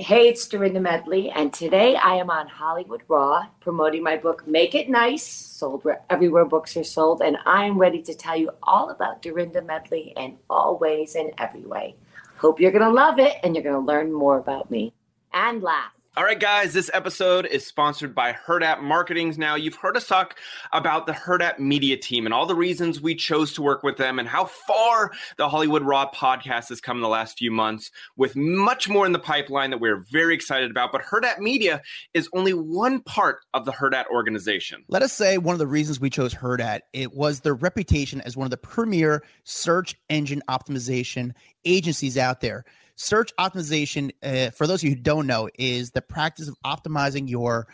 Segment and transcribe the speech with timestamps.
[0.00, 4.74] Hey, it's Dorinda Medley, and today I am on Hollywood Raw promoting my book Make
[4.74, 8.88] It Nice, sold everywhere books are sold, and I am ready to tell you all
[8.88, 11.96] about Dorinda Medley in all ways and every way.
[12.38, 14.94] Hope you're going to love it and you're going to learn more about me
[15.34, 15.92] and laugh.
[16.16, 19.38] All right, guys, this episode is sponsored by Hurrdat Marketings.
[19.38, 20.36] Now, you've heard us talk
[20.72, 24.18] about the Hurrdat Media team and all the reasons we chose to work with them
[24.18, 28.34] and how far the Hollywood Raw podcast has come in the last few months, with
[28.34, 30.90] much more in the pipeline that we're very excited about.
[30.90, 31.80] But Hurrdat Media
[32.12, 34.82] is only one part of the Hurrdat organization.
[34.88, 38.36] Let us say one of the reasons we chose Hurrdat, it was their reputation as
[38.36, 42.64] one of the premier search engine optimization agencies out there.
[43.02, 47.30] Search optimization, uh, for those of you who don't know, is the practice of optimizing
[47.30, 47.66] your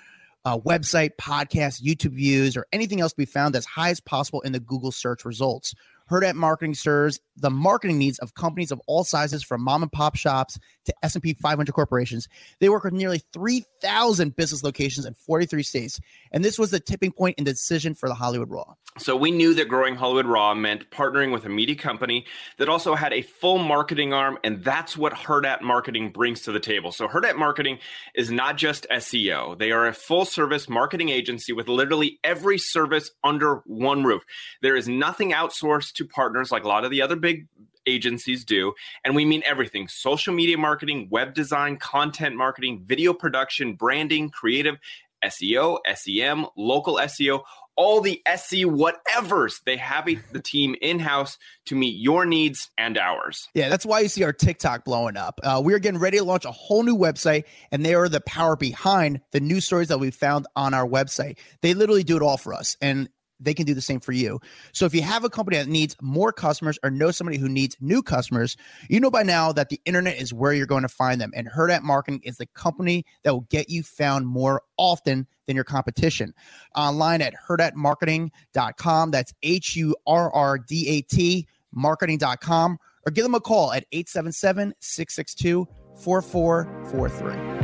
[0.45, 4.41] uh, website, podcast, YouTube views, or anything else to be found as high as possible
[4.43, 5.75] in the Google search results.
[6.09, 10.17] Hurrdat Marketing serves the marketing needs of companies of all sizes, from mom and pop
[10.17, 12.29] shops to S&P 500 corporations.
[12.61, 16.01] They work with nearly 3,000 business locations in 43 states,
[16.33, 18.75] and this was the tipping point in the decision for the Hollywood Raw.
[18.98, 22.25] So we knew that growing Hollywood Raw meant partnering with a media company
[22.56, 26.61] that also had a full marketing arm, and that's what Hurrdat Marketing brings to the
[26.61, 26.93] table.
[26.93, 27.78] So Hurrdat Marketing
[28.15, 33.56] is not just SEO; they are a full-service marketing agency with literally every service under
[33.67, 34.23] one roof.
[34.62, 37.48] There is nothing outsourced to partners like a lot of the other big
[37.86, 38.72] agencies do.
[39.05, 44.77] And we mean everything social media marketing, web design, content marketing, video production, branding, creative,
[45.24, 47.42] SEO, SEM, local SEO,
[47.77, 49.60] all the SE whatevers.
[49.64, 53.48] They have the team in house to meet your needs and ours.
[53.54, 55.41] Yeah, that's why you see our TikTok blowing up.
[55.42, 58.20] Uh, we are getting ready to launch a whole new website, and they are the
[58.20, 61.38] power behind the news stories that we found on our website.
[61.60, 62.77] They literally do it all for us.
[62.80, 63.08] And
[63.41, 64.41] they can do the same for you.
[64.73, 67.77] So if you have a company that needs more customers or know somebody who needs
[67.81, 68.56] new customers,
[68.89, 71.33] you know by now that the internet is where you're going to find them.
[71.34, 75.65] And Hurrdat Marketing is the company that will get you found more often than your
[75.65, 76.34] competition.
[76.75, 79.11] Online at hurrdatmarketing.com.
[79.11, 83.84] That's H U R R D A T marketing.com or give them a call at
[83.93, 85.66] 877 662
[86.03, 87.56] 4443.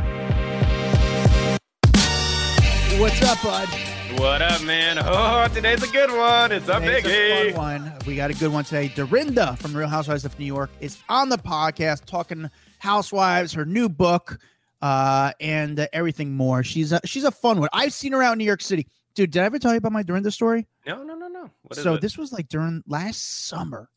[2.99, 3.92] What's up, bud?
[4.17, 4.99] What up, man?
[4.99, 6.51] Oh, today's a good one.
[6.51, 7.53] It's a today's biggie.
[7.53, 7.91] A one.
[8.05, 8.87] We got a good one today.
[8.89, 13.89] Dorinda from Real Housewives of New York is on the podcast talking housewives, her new
[13.89, 14.37] book,
[14.81, 16.63] uh, and uh, everything more.
[16.63, 17.69] She's a, she's a fun one.
[17.73, 18.87] I've seen her out in New York City.
[19.15, 20.67] Dude, did I ever tell you about my Dorinda story?
[20.85, 21.49] No, no, no, no.
[21.71, 23.89] so this was like during last summer.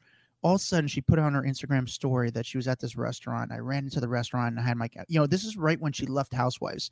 [0.43, 2.97] All of a sudden, she put on her Instagram story that she was at this
[2.97, 3.53] restaurant.
[3.53, 5.93] I ran into the restaurant and I had my, you know, this is right when
[5.93, 6.91] she left Housewives,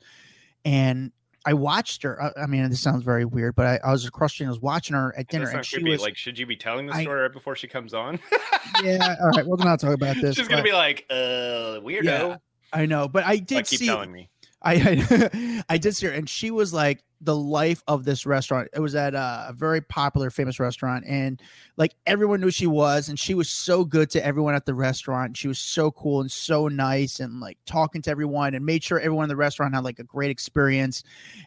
[0.63, 1.11] and
[1.45, 2.21] I watched her.
[2.21, 4.95] Uh, I mean, this sounds very weird, but I, I was across I was watching
[4.95, 5.91] her at dinner, and she creepy.
[5.91, 8.19] was like, "Should you be telling the story I, right before she comes on?"
[8.83, 9.15] yeah.
[9.21, 9.45] All right.
[9.45, 10.35] We're not talking about this.
[10.35, 12.37] She's gonna be like, "Uh, weirdo." Yeah,
[12.73, 13.85] I know, but I did like, see.
[13.85, 14.29] telling me.
[14.63, 14.73] I
[15.11, 18.69] I, I did see her, and she was like the life of this restaurant.
[18.73, 21.41] It was at a, a, very popular, famous restaurant, and
[21.75, 25.35] like everyone knew she was, and she was so good to everyone at the restaurant.
[25.35, 28.99] She was so cool and so nice, and like talking to everyone, and made sure
[28.99, 31.03] everyone in the restaurant had like a great experience.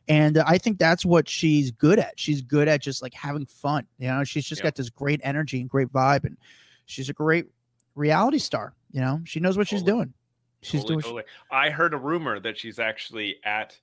[0.09, 2.19] And uh, I think that's what she's good at.
[2.19, 3.87] She's good at just like having fun.
[3.99, 6.37] You know, she's just got this great energy and great vibe, and
[6.87, 7.47] she's a great
[7.95, 8.75] reality star.
[8.91, 10.13] You know, she knows what she's doing.
[10.61, 11.03] She's totally, doing.
[11.03, 11.23] Totally.
[11.51, 13.79] I heard a rumor that she's actually at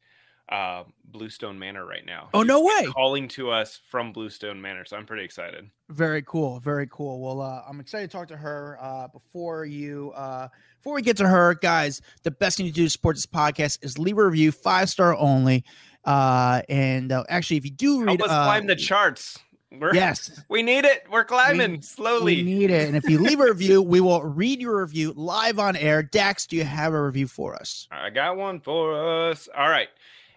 [0.49, 2.29] uh, Bluestone Manor right now.
[2.33, 2.85] Oh she's no way!
[2.91, 5.69] Calling to us from Bluestone Manor, so I'm pretty excited.
[5.89, 7.21] Very cool, very cool.
[7.21, 8.77] Well, uh, I'm excited to talk to her.
[8.81, 10.47] Uh, before you, uh,
[10.77, 13.83] before we get to her, guys, the best thing to do to support this podcast
[13.83, 15.63] is leave a review, five star only.
[16.03, 19.39] Uh, and uh, actually, if you do read, help us uh, climb the charts.
[19.71, 21.05] We're, yes, we need it.
[21.09, 22.35] We're climbing we, slowly.
[22.37, 22.87] We need it.
[22.87, 26.03] And if you leave a review, we will read your review live on air.
[26.03, 27.87] Dax, do you have a review for us?
[27.91, 29.49] I got one for us.
[29.57, 29.89] All right.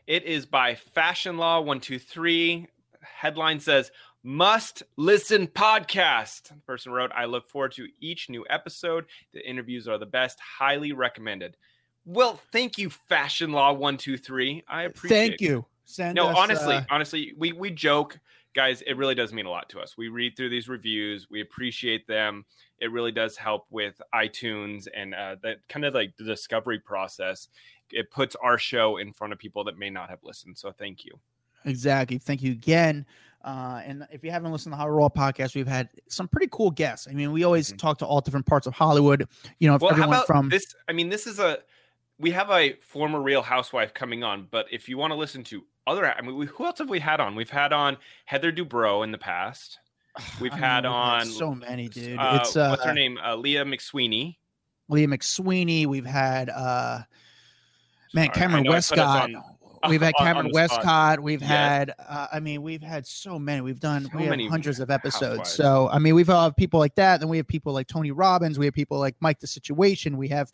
[0.08, 2.66] It is by Fashion Law 123.
[3.02, 3.90] Headline says,
[4.22, 6.48] Must listen podcast.
[6.48, 9.04] The person wrote, I look forward to each new episode.
[9.34, 10.38] The interviews are the best.
[10.40, 11.58] Highly recommended.
[12.06, 14.64] Well, thank you, Fashion Law 123.
[14.66, 15.66] I appreciate Thank you.
[15.84, 18.18] Send no, us, honestly, uh, honestly, we we joke,
[18.54, 18.80] guys.
[18.86, 19.98] It really does mean a lot to us.
[19.98, 22.46] We read through these reviews, we appreciate them.
[22.80, 27.48] It really does help with iTunes and uh, that kind of like the discovery process.
[27.90, 30.58] It puts our show in front of people that may not have listened.
[30.58, 31.18] So thank you.
[31.64, 32.18] Exactly.
[32.18, 33.04] Thank you again.
[33.44, 36.48] Uh, and if you haven't listened to the Hollywood Raw podcast, we've had some pretty
[36.50, 37.06] cool guests.
[37.08, 37.78] I mean, we always Mhm.
[37.78, 39.28] talk to all different parts of Hollywood.
[39.58, 40.74] You know, Well, everyone about from this?
[40.88, 41.58] I mean, this is a
[42.20, 45.64] we have a former Real Housewife coming on, but if you want to listen to
[45.86, 47.36] other, I mean, we, who else have we had on?
[47.36, 49.78] We've had on Heather Dubrow in the past.
[50.40, 52.18] We've had on so many, dude.
[52.18, 53.18] Uh, it's uh, what's her name?
[53.24, 54.36] Uh, Leah McSweeney.
[54.88, 55.86] Leah McSweeney.
[55.86, 57.00] We've had uh
[58.14, 59.30] Man, Kameron Westcott.
[59.88, 61.20] We've had Kameron Westcott.
[61.20, 61.50] We've yes.
[61.50, 63.60] had, uh, I mean, we've had so many.
[63.60, 65.50] We've done so we have hundreds of episodes.
[65.50, 67.20] So, I mean, we've had people like that.
[67.20, 68.58] Then we have people like Tony Robbins.
[68.58, 70.16] We have people like Mike the Situation.
[70.16, 70.50] We have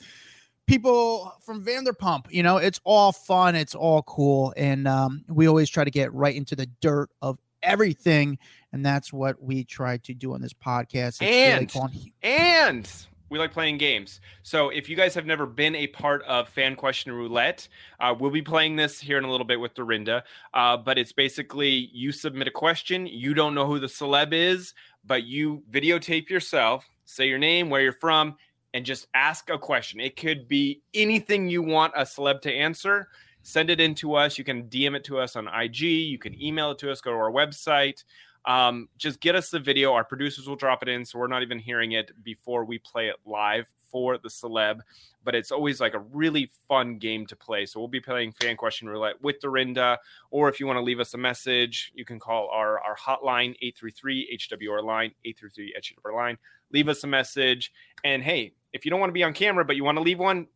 [0.66, 2.26] people from Vanderpump.
[2.30, 3.54] You know, it's all fun.
[3.54, 4.52] It's all cool.
[4.56, 8.38] And um, we always try to get right into the dirt of everything.
[8.74, 11.18] And that's what we try to do on this podcast.
[11.20, 14.20] It's and, really and we like playing games.
[14.42, 17.68] So if you guys have never been a part of Fan Question Roulette,
[18.00, 20.24] uh, we'll be playing this here in a little bit with Dorinda.
[20.52, 24.74] Uh, but it's basically you submit a question, you don't know who the celeb is,
[25.06, 28.34] but you videotape yourself, say your name, where you're from,
[28.72, 30.00] and just ask a question.
[30.00, 33.06] It could be anything you want a celeb to answer.
[33.44, 34.38] Send it in to us.
[34.38, 35.80] You can DM it to us on IG.
[35.80, 37.00] You can email it to us.
[37.02, 38.02] Go to our website.
[38.46, 39.92] Um, just get us the video.
[39.92, 43.08] Our producers will drop it in, so we're not even hearing it before we play
[43.08, 44.80] it live for the celeb.
[45.24, 47.64] But it's always like a really fun game to play.
[47.64, 49.98] So we'll be playing fan question roulette with Dorinda,
[50.30, 53.54] or if you want to leave us a message, you can call our our hotline
[53.62, 56.38] 833 HWR line 833 HWR line.
[56.72, 57.72] Leave us a message,
[58.04, 60.18] and hey, if you don't want to be on camera but you want to leave
[60.18, 60.48] one,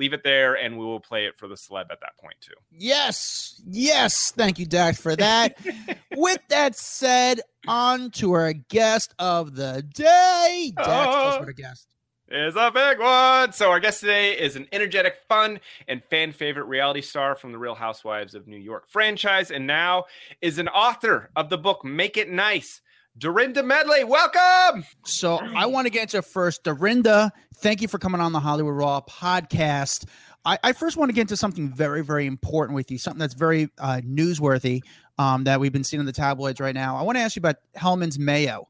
[0.00, 2.54] leave it there and we will play it for the celeb at that point too.
[2.72, 3.60] Yes.
[3.68, 4.32] Yes.
[4.32, 5.58] Thank you, Dax, for that.
[6.16, 10.72] With that said, on to our guest of the day.
[10.74, 11.38] Dax, oh, uh-huh.
[11.40, 11.86] what a guest.
[12.32, 13.52] Is a big one.
[13.52, 17.58] So our guest today is an energetic, fun, and fan favorite reality star from the
[17.58, 20.04] Real Housewives of New York franchise, and now
[20.40, 22.82] is an author of the book Make It Nice
[23.20, 24.82] Dorinda Medley, welcome.
[25.04, 26.64] So I want to get into first.
[26.64, 30.06] Dorinda, thank you for coming on the Hollywood Raw podcast.
[30.46, 33.34] I, I, first want to get into something very, very important with you, something that's
[33.34, 34.80] very uh, newsworthy
[35.18, 36.96] um, that we've been seeing in the tabloids right now.
[36.96, 38.68] I want to ask you about Hellmann's Mayo.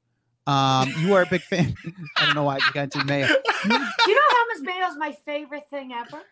[0.48, 1.76] Um, you are a big fan.
[2.16, 3.28] I don't know why you got into mayo.
[3.28, 6.24] you know Hellmann's Mayo is my favorite thing ever?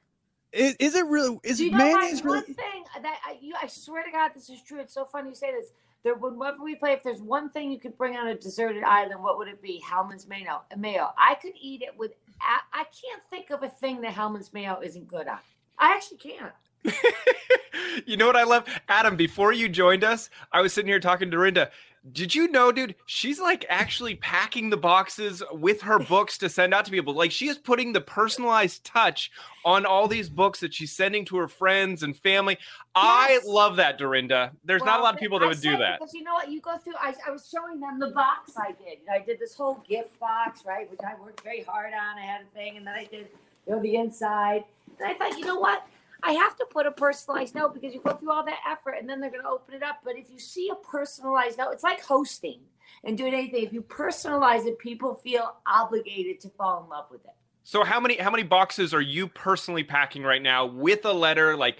[0.53, 1.39] Is, is it really?
[1.45, 2.39] Is you know mayonnaise really?
[2.39, 4.81] One thing that I, you, I swear to God, this is true.
[4.81, 5.71] It's so funny you say this
[6.05, 9.23] there whenever we play, if there's one thing you could bring on a deserted island,
[9.23, 9.83] what would it be?
[9.85, 10.63] Hellmann's mayo.
[10.77, 11.11] Mayo.
[11.19, 12.13] I could eat it with.
[12.41, 15.39] I can't think of a thing that Hellmann's mayo isn't good on.
[15.79, 16.53] I actually can't.
[18.07, 19.17] you know what I love, Adam?
[19.17, 21.71] Before you joined us, I was sitting here talking to Dorinda.
[22.13, 22.95] Did you know, dude?
[23.07, 27.15] She's like actually packing the boxes with her books to send out to people.
[27.15, 29.31] Like she is putting the personalized touch
[29.65, 32.55] on all these books that she's sending to her friends and family.
[32.55, 32.63] Yes.
[32.95, 34.53] I love that, Dorinda.
[34.65, 35.99] There's well, not a lot of people that I would do that.
[35.99, 36.51] Because you know what?
[36.51, 38.99] You go through, I, I was showing them the box I did.
[39.13, 40.91] I did this whole gift box, right?
[40.91, 42.19] Which I worked very hard on.
[42.19, 43.29] I had a thing, and then I did,
[43.67, 44.65] you know, the inside.
[44.99, 45.87] And I thought, you know what?
[46.23, 49.09] I have to put a personalized note because you go through all that effort and
[49.09, 50.01] then they're going to open it up.
[50.05, 52.61] But if you see a personalized note, it's like hosting
[53.05, 53.65] and doing anything.
[53.65, 57.35] If you personalize it, people feel obligated to fall in love with it.
[57.63, 61.55] So how many how many boxes are you personally packing right now with a letter?
[61.55, 61.77] Like,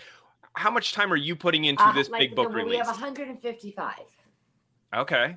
[0.53, 2.73] how much time are you putting into uh, this like big book release?
[2.73, 3.95] We have 155.
[4.95, 5.37] Okay.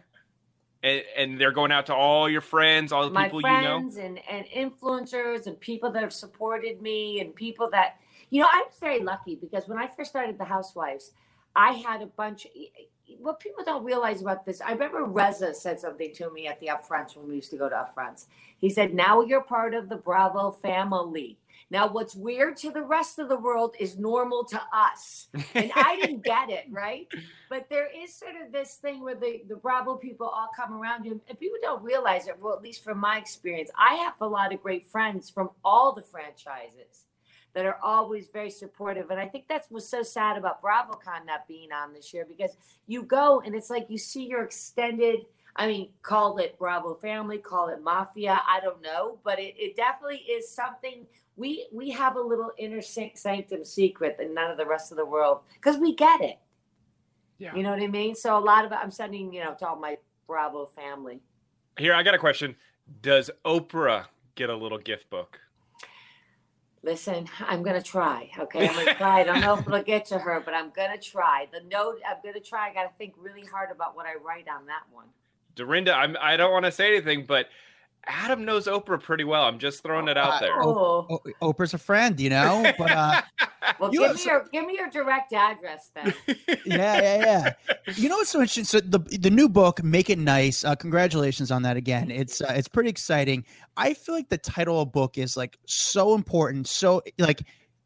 [0.84, 4.02] And, and, they're going out to all your friends, all the My people friends you
[4.02, 7.98] know, and and influencers and people that have supported me and people that
[8.32, 11.12] you know, I was very lucky because when I first started the Housewives,
[11.56, 12.48] I had a bunch.
[13.20, 16.68] What people don't realize about this, I remember Reza said something to me at the
[16.68, 18.28] upfronts when we used to go to upfronts.
[18.58, 21.38] He said, "Now you're part of the Bravo family."
[21.70, 25.30] Now, what's weird to the rest of the world is normal to us.
[25.56, 27.08] And I didn't get it, right?
[27.50, 31.06] But there is sort of this thing where the, the Bravo people all come around
[31.06, 32.38] you, and people don't realize it.
[32.42, 35.94] Well, at least from my experience, I have a lot of great friends from all
[35.94, 37.06] the franchises
[37.54, 39.12] that are always very supportive.
[39.12, 42.52] And I think that's what's so sad about BravoCon not being on this year because
[42.88, 45.26] you go and it's like you see your extended.
[45.56, 48.42] I mean, call it Bravo family, call it mafia.
[48.48, 51.06] I don't know, but it, it definitely is something
[51.36, 55.06] we we have a little inner sanctum secret that none of the rest of the
[55.06, 56.40] world because we get it.
[57.42, 57.56] Yeah.
[57.56, 58.14] You know what I mean?
[58.14, 61.22] So a lot of it, I'm sending, you know, to all my Bravo family.
[61.78, 62.56] Here, I got a question.
[63.02, 64.06] Does Oprah
[64.36, 65.40] get a little gift book?
[66.84, 68.32] Listen, I'm gonna try.
[68.40, 69.22] Okay, I'm gonna try.
[69.22, 71.48] I don't know if it'll get to her, but I'm gonna try.
[71.52, 72.70] The note, I'm gonna try.
[72.70, 75.06] I gotta think really hard about what I write on that one.
[75.56, 76.18] Dorinda, I'm.
[76.20, 77.48] I don't want to say anything, but
[78.08, 79.44] Adam knows Oprah pretty well.
[79.44, 80.62] I'm just throwing it out there.
[80.62, 81.20] Oh.
[81.42, 82.72] Oprah's a friend, you know.
[82.78, 83.22] But uh,
[83.80, 86.14] well, give me your give me your direct address then.
[86.66, 87.54] yeah, yeah, yeah.
[87.96, 88.64] You know what's so interesting?
[88.64, 90.66] So the the new book, Make It Nice.
[90.66, 92.10] Uh, congratulations on that again.
[92.10, 93.46] It's uh, it's pretty exciting.
[93.78, 96.68] I feel like the title of book is like so important.
[96.68, 97.44] So like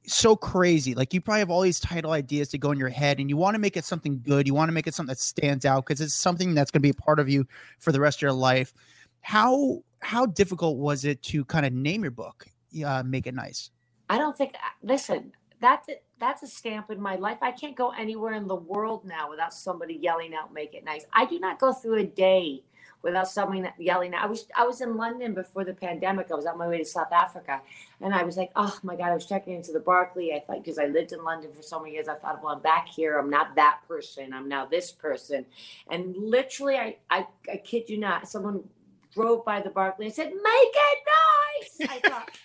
[0.08, 0.96] so crazy.
[0.96, 3.38] Like you probably have all these title ideas to go in your head and you
[3.38, 4.48] want to make it something good.
[4.48, 6.86] You want to make it something that stands out because it's something that's going to
[6.86, 7.46] be a part of you
[7.80, 8.74] for the rest of your life.
[9.22, 12.46] How how difficult was it to kind of name your book,
[12.86, 13.72] uh, make it nice?
[14.08, 14.54] I don't think.
[14.54, 17.40] Uh, listen, that's that's a stamp in my life.
[17.42, 21.06] I can't go anywhere in the world now without somebody yelling out, "Make it nice."
[21.12, 22.64] I do not go through a day
[23.02, 24.14] without someone yelling.
[24.14, 24.24] Out.
[24.24, 26.28] I was I was in London before the pandemic.
[26.30, 27.62] I was on my way to South Africa,
[28.00, 30.34] and I was like, "Oh my god!" I was checking into the Barclay.
[30.36, 32.62] I thought because I lived in London for so many years, I thought, "Well, I'm
[32.62, 33.18] back here.
[33.18, 34.34] I'm not that person.
[34.34, 35.48] I'm now this person."
[35.90, 38.70] And literally, I I, I kid you not, someone
[39.16, 41.00] drove by the Barclay and said, "Make it
[41.80, 42.30] nice." I thought.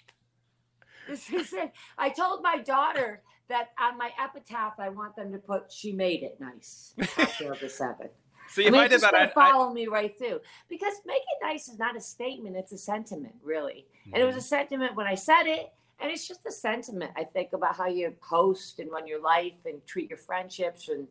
[1.08, 1.72] This is it.
[1.98, 6.22] I told my daughter that on my epitaph, I want them to put "She made
[6.22, 8.10] it nice." Cocktail the seven.
[8.48, 11.22] See, I if mean, I, did that, I, I, follow me right through because "Make
[11.22, 13.86] it nice" is not a statement; it's a sentiment, really.
[14.12, 14.44] And it was a mm-hmm.
[14.44, 17.10] sentiment when I said it, and it's just a sentiment.
[17.16, 21.08] I think about how you post and run your life and treat your friendships and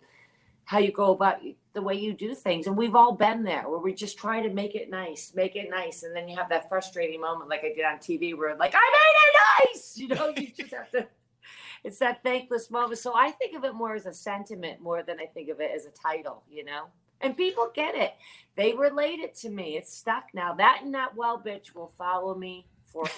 [0.69, 1.39] how you go about
[1.73, 2.67] the way you do things.
[2.67, 5.67] And we've all been there where we just try to make it nice, make it
[5.67, 6.03] nice.
[6.03, 8.77] And then you have that frustrating moment like I did on TV where like, I
[8.77, 9.97] made it nice.
[9.97, 11.07] You know, you just have to,
[11.83, 12.99] it's that thankless moment.
[12.99, 15.71] So I think of it more as a sentiment more than I think of it
[15.75, 16.83] as a title, you know?
[17.19, 18.13] And people get it.
[18.55, 19.75] They relate it to me.
[19.75, 20.53] It's stuck now.
[20.53, 23.09] That and that well bitch will follow me forever.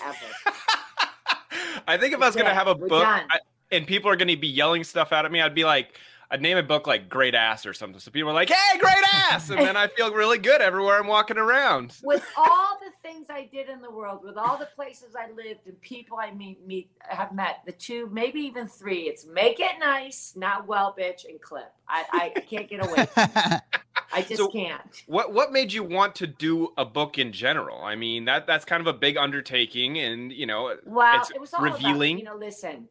[1.86, 3.06] I think if I was going to have a we're book.
[3.06, 3.40] I,
[3.74, 6.00] and people are going to be yelling stuff out at me, I'd be like,
[6.34, 8.00] I'd name a book like Great Ass or something.
[8.00, 9.50] So people are like, hey, great ass.
[9.50, 11.98] And then I feel really good everywhere I'm walking around.
[12.04, 15.68] with all the things I did in the world, with all the places I lived
[15.68, 19.78] and people I meet, meet have met, the two, maybe even three, it's make it
[19.78, 21.74] nice, not well, bitch, and clip.
[21.90, 23.08] I, I can't get away.
[23.08, 23.62] From it.
[24.14, 25.04] I just So- can't.
[25.08, 27.84] What what made you want to do a book in general?
[27.84, 31.42] I mean, that that's kind of a big undertaking and, you know, Well, it's it
[31.42, 32.22] was all revealing.
[32.22, 32.88] About, you know, listen.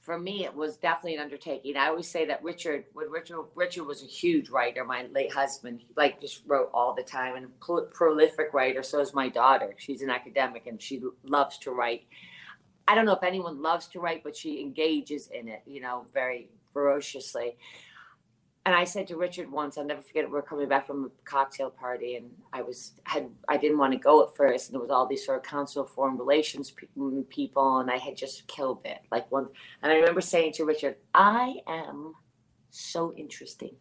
[0.00, 1.76] For me, it was definitely an undertaking.
[1.76, 4.82] I always say that Richard, when Richard, Richard was a huge writer.
[4.82, 7.48] My late husband, he, like, just wrote all the time, and
[7.92, 8.82] prolific writer.
[8.82, 9.74] So is my daughter.
[9.76, 12.04] She's an academic, and she loves to write.
[12.88, 16.06] I don't know if anyone loves to write, but she engages in it, you know,
[16.14, 17.58] very ferociously.
[18.66, 20.30] And I said to Richard once, I'll never forget it.
[20.30, 23.98] We're coming back from a cocktail party, and I was had I didn't want to
[23.98, 27.78] go at first, and there was all these sort of council foreign relations mm, people,
[27.78, 28.98] and I had just killed it.
[29.10, 29.48] Like one,
[29.82, 32.14] and I remember saying to Richard, "I am
[32.70, 33.76] so interesting.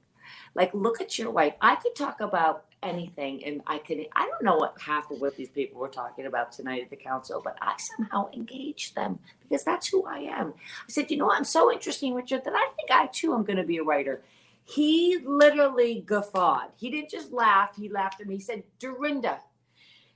[0.55, 1.53] Like, look at your wife.
[1.61, 4.05] I could talk about anything, and I could.
[4.15, 6.95] I don't know what half of what these people were talking about tonight at the
[6.95, 10.53] council, but I somehow engaged them because that's who I am.
[10.57, 13.57] I said, you know, I'm so interesting, Richard, that I think I too am going
[13.57, 14.23] to be a writer.
[14.73, 16.71] He literally guffawed.
[16.77, 17.75] He didn't just laugh.
[17.75, 18.35] He laughed at me.
[18.35, 19.39] He said, Dorinda,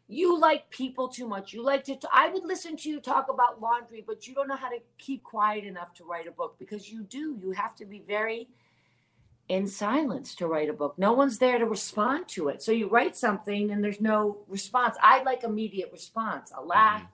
[0.08, 1.54] you like people too much.
[1.54, 1.96] You like to.
[1.96, 4.78] T- I would listen to you talk about laundry, but you don't know how to
[5.00, 7.36] keep quiet enough to write a book because you do.
[7.42, 8.48] You have to be very
[9.50, 11.00] in silence to write a book.
[11.00, 12.62] No one's there to respond to it.
[12.62, 14.98] So you write something and there's no response.
[15.02, 17.08] I like immediate response, a laugh,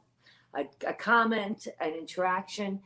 [0.53, 2.81] a, a comment, an interaction.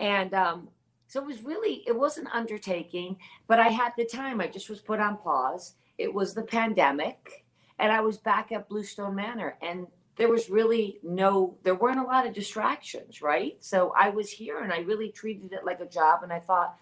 [0.00, 0.68] And um,
[1.08, 4.40] so it was really, it was an undertaking, but I had the time.
[4.40, 5.74] I just was put on pause.
[5.96, 7.44] It was the pandemic,
[7.78, 9.56] and I was back at Bluestone Manor.
[9.62, 9.86] And
[10.16, 13.56] there was really no, there weren't a lot of distractions, right?
[13.60, 16.24] So I was here and I really treated it like a job.
[16.24, 16.76] And I thought,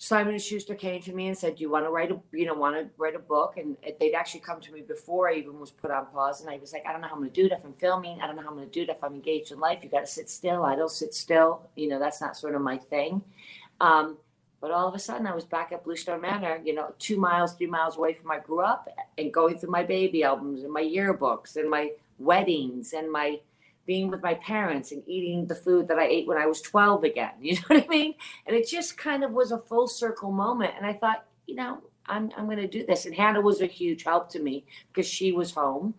[0.00, 2.46] Simon and Schuster came to me and said, "Do you want to write a, you
[2.46, 5.58] know, want to write a book?" And they'd actually come to me before I even
[5.58, 7.42] was put on pause, and I was like, "I don't know how I'm going to
[7.42, 8.20] do it if I'm filming.
[8.20, 9.80] I don't know how I'm going to do it if I'm engaged in life.
[9.82, 10.62] You got to sit still.
[10.62, 11.68] I don't sit still.
[11.74, 13.22] You know, that's not sort of my thing."
[13.80, 14.18] Um,
[14.60, 17.54] but all of a sudden, I was back at Bluestone Manor, you know, two miles,
[17.54, 18.88] three miles away from where I grew up,
[19.18, 21.90] and going through my baby albums and my yearbooks and my
[22.20, 23.40] weddings and my
[23.88, 27.04] being with my parents and eating the food that I ate when I was 12
[27.04, 27.32] again.
[27.40, 28.14] You know what I mean?
[28.46, 30.74] And it just kind of was a full circle moment.
[30.76, 33.06] And I thought, you know, I'm, I'm going to do this.
[33.06, 35.94] And Hannah was a huge help to me because she was home.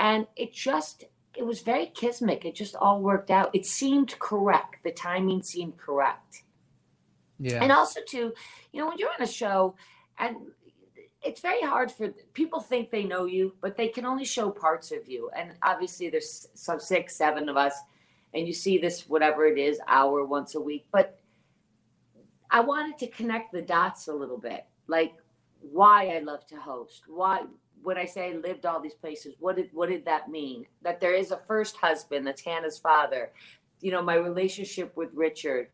[0.00, 1.04] And it just,
[1.36, 2.44] it was very kismic.
[2.44, 3.50] It just all worked out.
[3.54, 4.78] It seemed correct.
[4.82, 6.42] The timing seemed correct.
[7.38, 7.62] yeah.
[7.62, 8.32] And also, too,
[8.72, 9.76] you know, when you're on a show
[10.18, 10.36] and
[11.22, 14.90] it's very hard for people think they know you, but they can only show parts
[14.92, 15.30] of you.
[15.36, 17.74] And obviously, there's some six, seven of us,
[18.34, 20.86] and you see this, whatever it is, hour once a week.
[20.92, 21.18] But
[22.50, 25.14] I wanted to connect the dots a little bit, like
[25.60, 27.02] why I love to host.
[27.06, 27.42] Why
[27.82, 29.34] when I say I lived all these places?
[29.38, 30.66] What did what did that mean?
[30.82, 33.30] That there is a first husband, that's Hannah's father.
[33.80, 35.68] You know, my relationship with Richard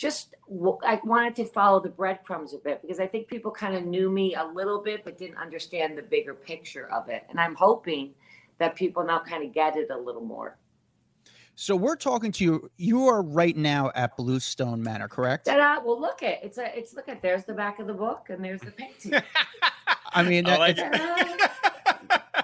[0.00, 3.76] just w- I wanted to follow the breadcrumbs a bit because I think people kind
[3.76, 7.24] of knew me a little bit but didn't understand the bigger picture of it.
[7.28, 8.14] And I'm hoping
[8.56, 10.56] that people now kind of get it a little more.
[11.54, 12.70] So we're talking to you.
[12.78, 15.44] You are right now at Bluestone Manor, correct?
[15.44, 15.82] Ta-da!
[15.84, 16.40] Well, look at it.
[16.44, 19.20] it's a it's look at there's the back of the book and there's the painting.
[20.12, 21.50] I mean, I that, like it's- it.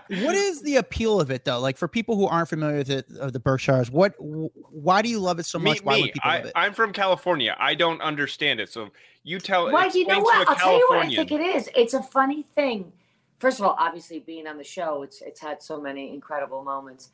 [0.08, 1.60] What is the appeal of it though?
[1.60, 4.14] Like for people who aren't familiar with it, of the Berkshires, what?
[4.18, 5.78] Why do you love it so much?
[5.78, 6.52] Me, why me, would people I, love it?
[6.54, 7.56] I'm from California.
[7.58, 8.70] I don't understand it.
[8.70, 8.90] So
[9.22, 9.66] you tell.
[9.66, 10.48] Me why do you know explain what?
[10.48, 11.68] a I'll tell you what I think it is.
[11.74, 12.92] It's a funny thing.
[13.38, 17.10] First of all, obviously being on the show, it's it's had so many incredible moments.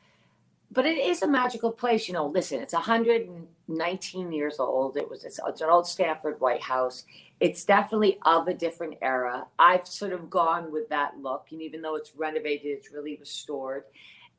[0.71, 2.25] But it is a magical place, you know.
[2.25, 4.97] Listen, it's 119 years old.
[4.97, 7.05] It was it's, it's an old Stanford White House.
[7.43, 9.45] It's definitely of a different era.
[9.59, 13.83] I've sort of gone with that look, and even though it's renovated, it's really restored.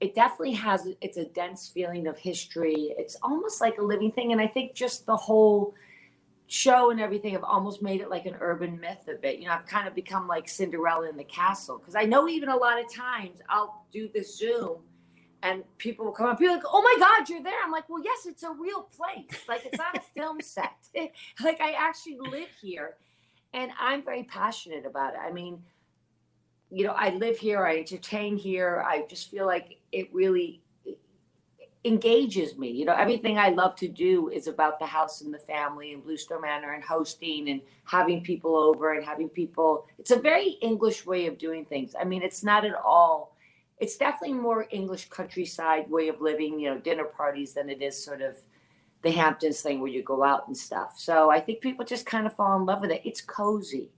[0.00, 0.88] It definitely has.
[1.02, 2.94] It's a dense feeling of history.
[2.96, 5.74] It's almost like a living thing, and I think just the whole
[6.46, 9.38] show and everything have almost made it like an urban myth of it.
[9.38, 12.48] You know, I've kind of become like Cinderella in the castle because I know even
[12.48, 14.78] a lot of times I'll do this Zoom
[15.44, 18.02] and people will come up, be like, "Oh my God, you're there!" I'm like, "Well,
[18.02, 19.42] yes, it's a real place.
[19.46, 20.88] Like it's not a film set.
[21.44, 22.96] like I actually live here,
[23.52, 25.20] and I'm very passionate about it.
[25.20, 25.62] I mean,
[26.70, 28.82] you know, I live here, I entertain here.
[28.86, 30.62] I just feel like it really
[31.84, 32.70] engages me.
[32.70, 36.02] You know, everything I love to do is about the house and the family and
[36.02, 39.86] Bluestone Manor and hosting and having people over and having people.
[39.98, 41.94] It's a very English way of doing things.
[42.00, 43.33] I mean, it's not at all.
[43.78, 46.58] It's definitely more English countryside way of living.
[46.60, 48.36] You know, dinner parties than it is sort of
[49.02, 50.94] the Hamptons thing where you go out and stuff.
[50.98, 53.02] So I think people just kind of fall in love with it.
[53.04, 53.90] It's cozy.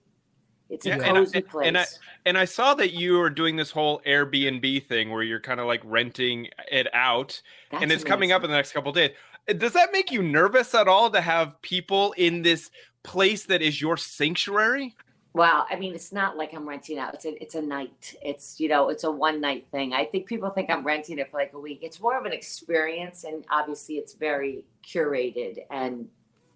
[0.69, 1.67] It's a Yeah, and I- cozy place.
[1.67, 1.85] and I-
[2.25, 5.65] And I saw that you are doing this whole Airbnb thing where you're kind of
[5.65, 7.41] like renting it out,
[7.71, 9.11] and That's it's coming up in the next couple days.
[9.57, 12.69] Does that make you nervous at all to have people in this
[13.03, 14.93] place that is your sanctuary?
[15.33, 17.13] Well, I mean, it's not like I'm renting out.
[17.13, 18.15] It's a it's a night.
[18.23, 19.93] It's you know, it's a one night thing.
[19.93, 21.79] I think people think I'm renting it for like a week.
[21.83, 26.07] It's more of an experience, and obviously, it's very curated and.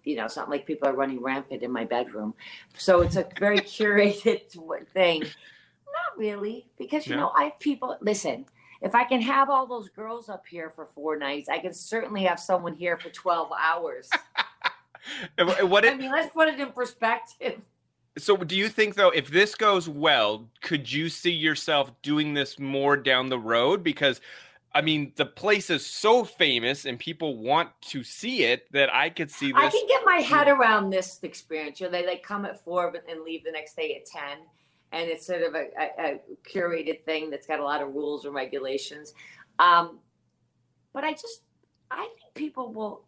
[0.04, 2.34] You know, it's not like people are running rampant in my bedroom.
[2.76, 4.40] So it's a very curated
[4.92, 5.20] thing.
[5.22, 7.20] Not really, because, you No?
[7.20, 8.46] know, I have people, listen,
[8.80, 12.24] if I can have all those girls up here for four nights, I can certainly
[12.24, 14.10] have someone here for 12 hours.
[15.38, 17.60] What I mean, let's put it in perspective.
[18.18, 22.58] So do you think though if this goes well, could you see yourself doing this
[22.58, 24.20] more down the road because
[24.74, 29.10] I mean, the place is so famous and people want to see it that I
[29.10, 29.62] could see this.
[29.62, 31.78] I can get my head around this experience.
[31.80, 34.38] You know, they like come at four and leave the next day at ten,
[34.92, 38.24] and it's sort of a, a, a curated thing that's got a lot of rules
[38.24, 39.12] and regulations.
[39.58, 39.98] Um,
[40.94, 41.42] but I just,
[41.90, 43.04] I think people will.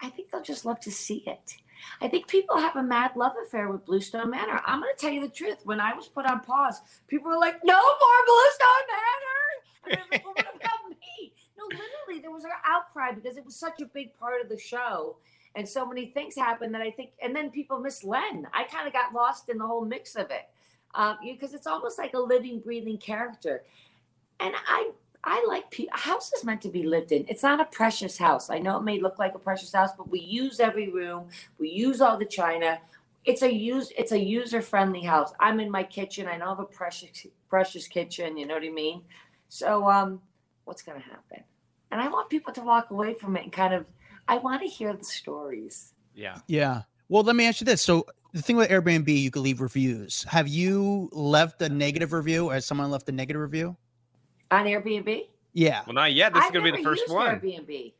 [0.00, 1.56] I think they'll just love to see it.
[2.00, 4.60] I think people have a mad love affair with Bluestone Manor.
[4.66, 5.58] I'm going to tell you the truth.
[5.64, 9.34] When I was put on pause, people were like, "No more Bluestone Manor."
[9.86, 11.32] I like, what about me?
[11.58, 14.58] No, literally, there was an outcry because it was such a big part of the
[14.58, 15.16] show,
[15.54, 17.10] and so many things happened that I think.
[17.22, 18.46] And then people miss Len.
[18.52, 20.48] I kind of got lost in the whole mix of it
[20.94, 23.62] um, because it's almost like a living, breathing character.
[24.40, 24.90] And I,
[25.26, 27.24] I like pe- a house is meant to be lived in.
[27.28, 28.50] It's not a precious house.
[28.50, 31.28] I know it may look like a precious house, but we use every room.
[31.58, 32.78] We use all the china.
[33.24, 33.90] It's a use.
[33.96, 35.32] It's a user friendly house.
[35.40, 36.26] I'm in my kitchen.
[36.26, 38.36] I don't have a precious, precious kitchen.
[38.36, 39.02] You know what I mean?
[39.48, 40.20] So, um,
[40.66, 41.42] what's going to happen?
[41.90, 43.86] And I want people to walk away from it and kind of.
[44.28, 45.92] I want to hear the stories.
[46.14, 46.38] yeah.
[46.48, 46.82] Yeah.
[47.08, 47.82] Well, let me ask you this.
[47.82, 50.24] So the thing with Airbnb, you can leave reviews.
[50.28, 52.50] Have you left a negative review?
[52.50, 53.76] Or has someone left a negative review?
[54.54, 55.26] On Airbnb?
[55.52, 55.82] Yeah.
[55.86, 56.32] Well, not yet.
[56.32, 57.40] This is I've going to be the first used one.
[57.40, 57.92] Airbnb.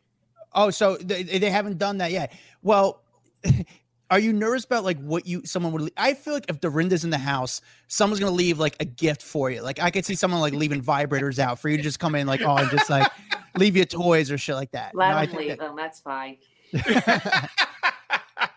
[0.53, 2.33] Oh, so they, they haven't done that yet.
[2.63, 3.03] Well,
[4.11, 5.93] are you nervous about like what you someone would?
[5.97, 9.51] I feel like if Dorinda's in the house, someone's gonna leave like a gift for
[9.51, 9.63] you.
[9.63, 12.27] Like I could see someone like leaving vibrators out for you to just come in
[12.29, 13.11] like oh and just like
[13.57, 14.93] leave your toys or shit like that.
[14.93, 15.77] You Let know, I them think leave them.
[15.77, 16.37] That's fine.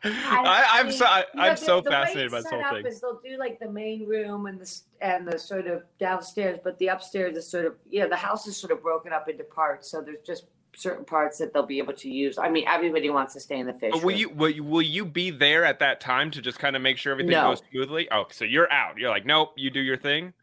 [0.04, 2.86] I, I'm so I, I'm the- so the fascinated by this whole thing.
[2.86, 6.78] Is they'll do like the main room and the and the sort of downstairs, but
[6.80, 8.08] the upstairs is sort of yeah.
[8.08, 11.54] The house is sort of broken up into parts, so there's just certain parts that
[11.54, 12.38] they'll be able to use.
[12.38, 13.92] I mean, everybody wants to stay in the fish.
[13.94, 14.18] But will room.
[14.20, 16.98] you will you, will you be there at that time to just kind of make
[16.98, 17.50] sure everything No.
[17.50, 18.08] goes smoothly?
[18.12, 18.98] Oh, so you're out.
[18.98, 20.34] You're like, nope, you do your thing.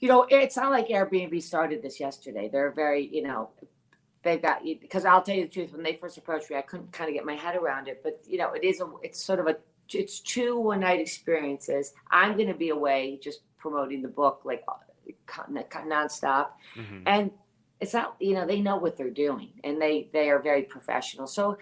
[0.00, 2.50] you know, it's not like Airbnb started this yesterday.
[2.52, 3.48] They're very, you know,
[4.22, 5.72] they've got you because I'll tell you the truth.
[5.72, 8.00] When they first approached me, I couldn't kind of get my head around it.
[8.02, 9.56] But you know, it is a, it's sort of a,
[9.92, 11.92] it's two one night experiences.
[12.10, 15.44] I'm going to be away just promoting the book like uh,
[15.86, 17.02] nonstop, Mhm.
[17.06, 17.30] and
[17.80, 21.26] it's not, you know, they know what they're doing, and they they are very professional.
[21.26, 21.58] So.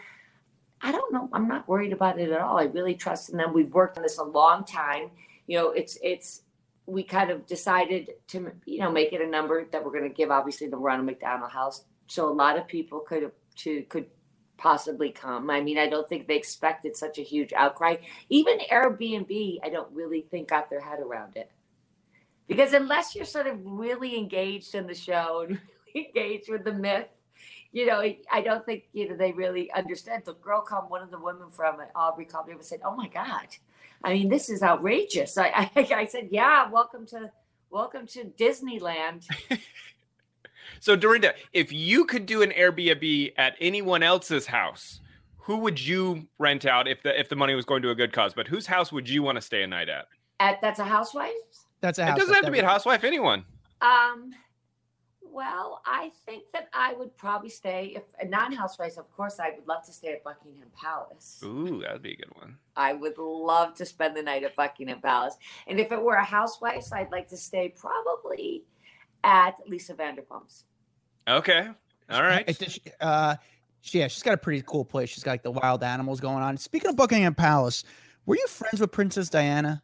[0.83, 1.31] I don't know.
[1.33, 2.59] I'm not worried about it at all.
[2.59, 3.55] I really trust in them.
[3.55, 5.11] We've worked on this a long time.
[5.47, 6.43] You know, it's it's
[6.85, 10.15] we kind of decided to you know make it a number that we're going to
[10.15, 14.07] give obviously the Ronald McDonald House, so a lot of people could to could
[14.59, 15.51] possibly come.
[15.51, 17.97] I mean, I don't think they expected such a huge outcry.
[18.31, 21.51] Even Airbnb, I don't really think got their head around it.
[22.49, 25.61] because unless you're sort of really engaged in the show and
[25.95, 27.09] really engaged with the myth,
[27.73, 30.25] you know, I don't think you know they really understand.
[30.25, 33.09] The girl come, one of the women from Aubrey called me and said, "Oh my
[33.09, 33.49] God,
[34.05, 37.31] I mean, this is outrageous." I, I, I said, "Yeah, welcome to
[37.71, 39.27] welcome to Disneyland."
[40.85, 45.01] so Dorinda, if you could do an Airbnb at anyone else's house,
[45.39, 48.13] who would you rent out if the if the money was going to a good
[48.13, 48.35] cause?
[48.35, 50.09] But whose house would you want to stay a night at?
[50.41, 51.33] At that's a housewife.
[51.81, 53.03] That's a It doesn't have to be a housewife.
[53.03, 53.47] Anyone.
[53.81, 54.35] Um,
[55.23, 58.99] well, I think that I would probably stay if a non-housewife.
[58.99, 61.41] Of course, I would love to stay at Buckingham Palace.
[61.43, 62.59] Ooh, that'd be a good one.
[62.77, 65.37] I would love to spend the night at Buckingham Palace.
[65.67, 68.65] And if it were a housewife, I'd like to stay probably
[69.25, 70.65] at Lisa Vanderpump's.
[71.29, 71.69] Okay.
[72.11, 72.45] All right.
[72.47, 73.37] It's just, uh,
[73.81, 75.09] she- yeah, she's got a pretty cool place.
[75.11, 76.57] She's got like the wild animals going on.
[76.57, 77.85] Speaking of Buckingham Palace,
[78.27, 79.83] were you friends with Princess Diana?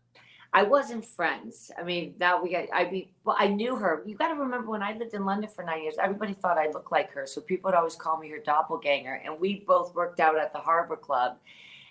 [0.53, 1.71] I wasn't friends.
[1.79, 4.03] I mean, now we got, I be, well, I knew her.
[4.05, 6.67] You got to remember when I lived in London for nine years, everybody thought I
[6.71, 7.25] looked like her.
[7.25, 9.23] So people would always call me her doppelganger.
[9.25, 11.37] And we both worked out at the Harbor Club.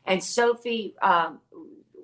[0.05, 1.39] And Sophie, um,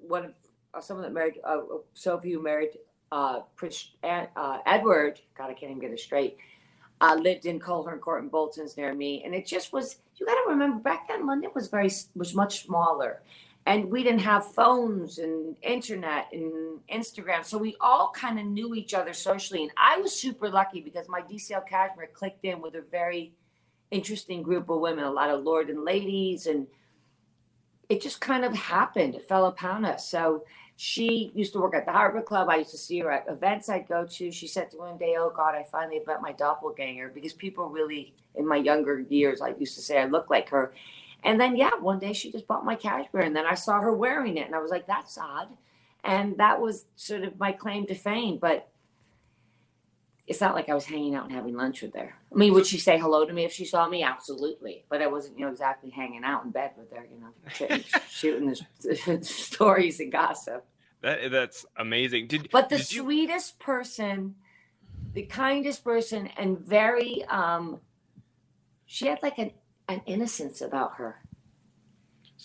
[0.07, 0.33] one of
[0.73, 1.59] uh, someone that married, uh,
[1.93, 2.77] Sophie who married
[3.11, 6.37] uh, Prince Ed- uh, Edward, God, I can't even get it straight,
[7.01, 9.23] uh, lived in Coleherne Court in Boltons near me.
[9.23, 12.63] And it just was, you got to remember back then, London was very, was much
[12.65, 13.21] smaller
[13.67, 17.43] and we didn't have phones and internet and Instagram.
[17.43, 19.63] So we all kind of knew each other socially.
[19.63, 23.33] And I was super lucky because my DCL Cashmere clicked in with a very
[23.89, 26.45] interesting group of women, a lot of lord and ladies.
[26.45, 26.67] And
[27.89, 29.15] it just kind of happened.
[29.15, 30.07] It fell upon us.
[30.07, 30.45] So
[30.77, 32.49] she used to work at the Harbor Club.
[32.49, 34.31] I used to see her at events I'd go to.
[34.31, 37.69] She said to me one day, Oh God, I finally met my doppelganger because people
[37.69, 40.73] really, in my younger years, I used to say I look like her.
[41.23, 43.91] And then, yeah, one day she just bought my cashmere, and then I saw her
[43.91, 45.47] wearing it, and I was like, "That's odd,"
[46.03, 48.37] and that was sort of my claim to fame.
[48.37, 48.67] But
[50.27, 52.15] it's not like I was hanging out and having lunch with her.
[52.31, 54.01] I mean, would she say hello to me if she saw me?
[54.03, 57.77] Absolutely, but I wasn't, you know, exactly hanging out in bed with her, you know,
[58.09, 60.65] shooting, the stories and gossip.
[61.01, 62.27] That that's amazing.
[62.27, 64.35] Did But the did you- sweetest person,
[65.13, 67.79] the kindest person, and very, um,
[68.85, 69.51] she had like an
[69.87, 71.21] an innocence about her.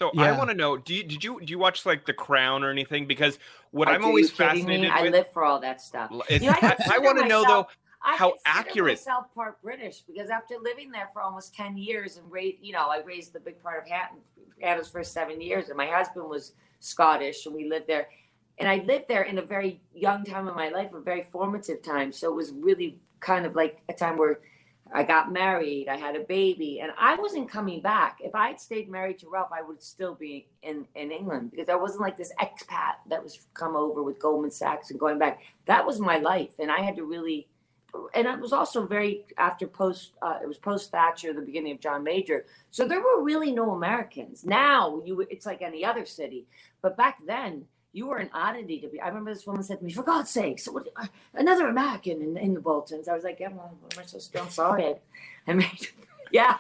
[0.01, 0.79] So I want to know.
[0.79, 3.07] Do you did you do you watch like The Crown or anything?
[3.07, 3.39] Because
[3.71, 4.87] what Are I'm always kidding me?
[4.87, 6.11] fascinated I live for all that stuff.
[6.31, 7.49] It's- You know, I I, consider want to know though.
[7.49, 11.77] myself- I how consider accurate- myself part British because after living there for almost ten
[11.77, 14.17] years and raised, you know, I raised the big part of Hatton,
[14.63, 18.09] Hannah's first seven years, and my husband was Scottish, and we lived there.
[18.57, 21.83] And I lived there in a very young time of my life, a very formative
[21.83, 22.11] time.
[22.11, 24.41] So it was really kind of like a time where
[24.93, 28.19] I got married, I had a baby, and I wasn't coming back.
[28.21, 31.69] If I had stayed married to Ralph, I would still be in, in England because
[31.69, 35.41] I wasn't like this expat that was come over with Goldman Sachs and going back.
[35.67, 37.49] That was my life, and I had to really.
[38.15, 40.13] And it was also very after post.
[40.23, 42.47] Uh, it was post Thatcher, the beginning of John Major.
[42.71, 44.45] So there were really no Americans.
[44.45, 46.47] Now you, it's like any other city,
[46.83, 49.01] but back then you were an oddity to be.
[49.01, 52.23] I remember this woman said to me, "For God's sake, so what, uh, another American
[52.23, 54.45] in, in the Boltons." I was like, "Yeah, well, what am I supposed to do?
[54.45, 54.95] I'm sorry."
[55.47, 55.69] I mean,
[56.33, 56.59] yeah,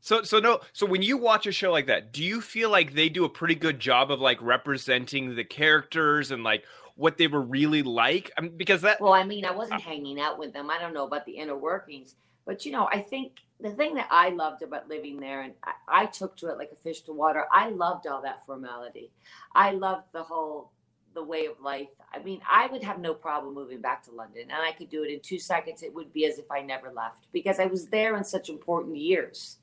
[0.00, 0.60] So so no.
[0.74, 3.28] So when you watch a show like that, do you feel like they do a
[3.28, 6.64] pretty good job of like representing the characters and like
[6.96, 8.30] what they were really like?
[8.36, 10.70] I mean, because that Well, I mean, I wasn't hanging out with them.
[10.70, 14.08] I don't know about the inner workings, but you know, I think the thing that
[14.10, 17.12] I loved about living there, and I, I took to it like a fish to
[17.12, 17.44] water.
[17.52, 19.10] I loved all that formality.
[19.54, 20.72] I loved the whole
[21.14, 21.88] the way of life.
[22.12, 25.04] I mean, I would have no problem moving back to London, and I could do
[25.04, 25.82] it in two seconds.
[25.82, 28.96] It would be as if I never left because I was there in such important
[28.96, 29.58] years.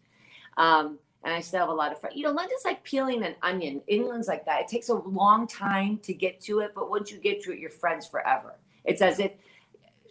[0.58, 2.15] Um, and I still have a lot of friends.
[2.15, 3.82] You know, London's like peeling an onion.
[3.88, 4.62] England's like that.
[4.62, 7.60] It takes a long time to get to it, but once you get to it,
[7.60, 8.56] you're friends forever.
[8.86, 9.32] It's as if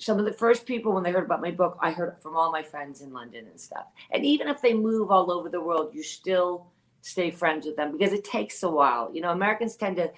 [0.00, 2.50] some of the first people when they heard about my book, I heard from all
[2.50, 3.84] my friends in London and stuff.
[4.10, 6.66] And even if they move all over the world, you still
[7.02, 9.10] stay friends with them because it takes a while.
[9.12, 10.10] You know, Americans tend to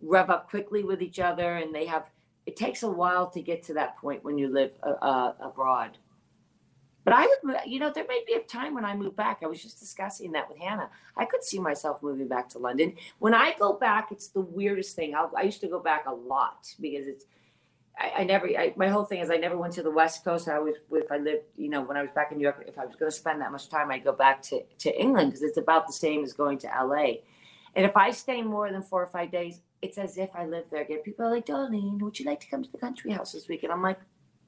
[0.00, 2.08] rev up quickly with each other, and they have.
[2.46, 5.96] It takes a while to get to that point when you live uh, uh, abroad.
[7.04, 9.40] But I would, you know, there may be a time when I move back.
[9.42, 10.90] I was just discussing that with Hannah.
[11.16, 12.94] I could see myself moving back to London.
[13.18, 15.14] When I go back, it's the weirdest thing.
[15.14, 17.24] I'll, I used to go back a lot because it's.
[17.98, 18.46] I, I never.
[18.48, 20.48] I, my whole thing is I never went to the West Coast.
[20.48, 22.78] I always, if I lived, you know, when I was back in New York, if
[22.78, 25.42] I was going to spend that much time, I'd go back to to England because
[25.42, 27.18] it's about the same as going to LA.
[27.76, 30.64] And if I stay more than four or five days, it's as if I live
[30.70, 30.98] there again.
[31.04, 33.72] People are like, Darlene, would you like to come to the country house this weekend?
[33.72, 33.98] I'm like,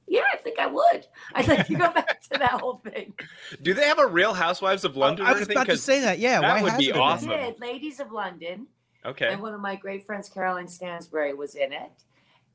[0.07, 1.05] yeah, I think I would.
[1.35, 3.13] I'd like to go back to that whole thing.
[3.61, 5.57] do they have a Real Housewives of London oh, I or was anything?
[5.57, 6.19] about to 'Cause- say that.
[6.19, 7.01] Yeah, that why would be it been?
[7.01, 7.29] awesome.
[7.29, 7.59] Did.
[7.59, 8.67] Ladies of London.
[9.05, 9.27] okay.
[9.33, 11.91] And one of my great friends, Caroline Stanbury, was in it.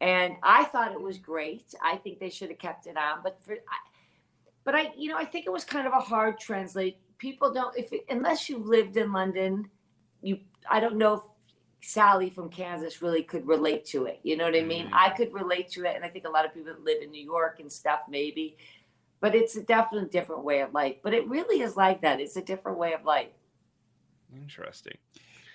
[0.02, 1.74] And I thought it was great.
[1.80, 3.76] I think they should have kept it on, but for, I,
[4.64, 6.98] but I, you know, I think it was kind of a hard translate.
[7.18, 9.70] People don't if unless you've lived in London,
[10.20, 11.20] you I don't know if
[11.82, 14.18] Sally from Kansas really could relate to it.
[14.24, 14.88] You know what I mean?
[14.88, 14.92] Mm.
[14.92, 17.12] I could relate to it, and I think a lot of people that live in
[17.12, 18.56] New York and stuff maybe,
[19.20, 20.96] but it's a definitely different way of life.
[21.04, 22.20] But it really is like that.
[22.20, 23.28] It's a different way of life.
[24.34, 24.98] Interesting.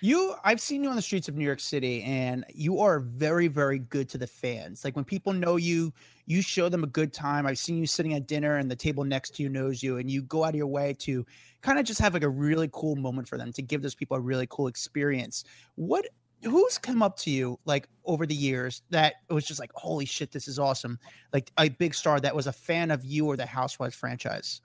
[0.00, 3.48] You, I've seen you on the streets of New York City, and you are very,
[3.48, 4.84] very good to the fans.
[4.84, 5.92] Like when people know you,
[6.26, 7.46] you show them a good time.
[7.46, 10.08] I've seen you sitting at dinner, and the table next to you knows you, and
[10.08, 11.26] you go out of your way to
[11.62, 14.16] kind of just have like a really cool moment for them to give those people
[14.16, 15.42] a really cool experience.
[15.74, 16.06] What,
[16.44, 20.30] who's come up to you like over the years that was just like, holy shit,
[20.30, 21.00] this is awesome?
[21.32, 24.60] Like a big star that was a fan of you or the Housewives franchise.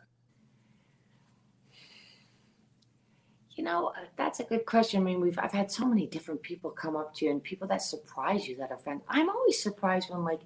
[3.56, 5.02] You know, uh, that's a good question.
[5.02, 7.68] I mean, we've I've had so many different people come up to you and people
[7.68, 9.04] that surprise you that are friends.
[9.08, 10.42] I'm always surprised when like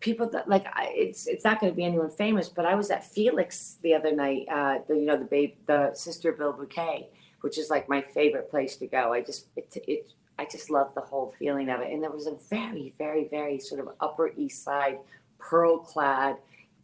[0.00, 2.90] people that like I, it's it's not going to be anyone famous, but I was
[2.90, 4.46] at Felix the other night.
[4.50, 7.06] Uh, the you know the babe the Sister Bilboquet,
[7.40, 9.12] which is like my favorite place to go.
[9.12, 11.92] I just it it I just love the whole feeling of it.
[11.92, 14.98] And there was a very very very sort of Upper East Side
[15.38, 16.36] pearl clad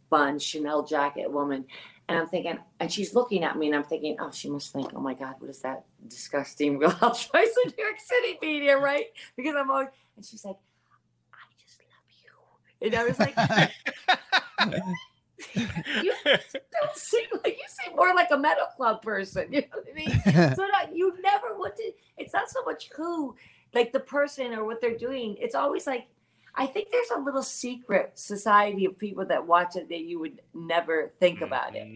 [0.09, 1.65] bun Chanel jacket woman
[2.09, 4.91] and I'm thinking, and she's looking at me, and I'm thinking, oh, she must think,
[4.95, 9.05] oh my God, what is that disgusting Real Housewives of New York City media, right?
[9.37, 10.57] Because I'm always, and she's like,
[11.31, 12.09] I just love
[12.81, 13.35] you, and I was like,
[16.03, 19.85] you don't seem like you seem more like a metal club person, you know what
[19.89, 20.21] I mean?
[20.55, 21.91] so that you never want to.
[22.17, 23.35] It's not so much who,
[23.75, 25.37] like the person or what they're doing.
[25.39, 26.07] It's always like
[26.59, 30.41] I think there's a little secret society of people that watch it that you would
[30.53, 31.45] never think mm-hmm.
[31.45, 31.87] about it.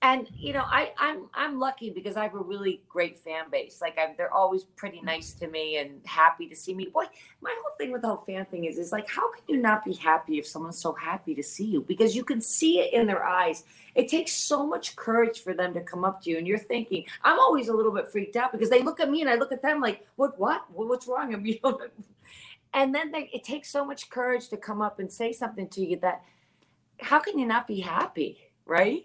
[0.00, 3.80] And you know, I, I'm I'm lucky because I have a really great fan base.
[3.80, 6.86] Like I'm, they're always pretty nice to me and happy to see me.
[6.92, 7.04] Boy,
[7.40, 9.84] my whole thing with the whole fan thing is, is like, how can you not
[9.84, 11.80] be happy if someone's so happy to see you?
[11.80, 13.64] Because you can see it in their eyes.
[13.96, 17.04] It takes so much courage for them to come up to you, and you're thinking,
[17.24, 19.50] I'm always a little bit freaked out because they look at me and I look
[19.50, 21.34] at them like, what, what, what's wrong?
[21.34, 21.80] I mean, you know,
[22.74, 25.84] and then they, it takes so much courage to come up and say something to
[25.84, 26.22] you that
[27.00, 29.04] how can you not be happy right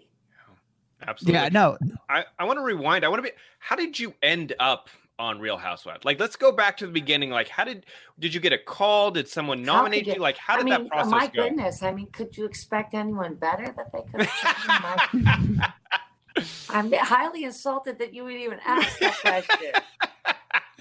[1.06, 1.40] Absolutely.
[1.40, 1.76] yeah, no,
[2.08, 3.04] I, I want to rewind.
[3.04, 3.36] I want to be.
[3.58, 6.04] How did you end up on Real Housewives?
[6.04, 7.28] Like, let's go back to the beginning.
[7.28, 7.84] Like, how did
[8.18, 9.10] did you get a call?
[9.10, 10.20] Did someone nominate could you?
[10.20, 11.42] Like, how I did mean, that process my go?
[11.42, 15.14] goodness i mean could you expect anyone better that they could have?
[15.14, 15.72] My-
[16.70, 19.72] i'm highly insulted that you would even ask that question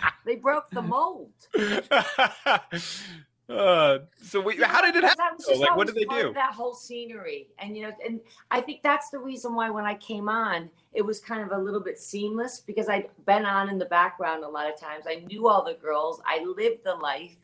[0.26, 1.32] they broke the mold
[3.50, 5.20] uh, so, we, how did it happen?
[5.20, 5.52] I was though?
[5.52, 6.34] just Like, what did they do?
[6.34, 9.96] That whole scenery, and you know, and I think that's the reason why when I
[9.96, 13.78] came on, it was kind of a little bit seamless because I'd been on in
[13.78, 15.06] the background a lot of times.
[15.08, 16.22] I knew all the girls.
[16.26, 17.36] I lived the life.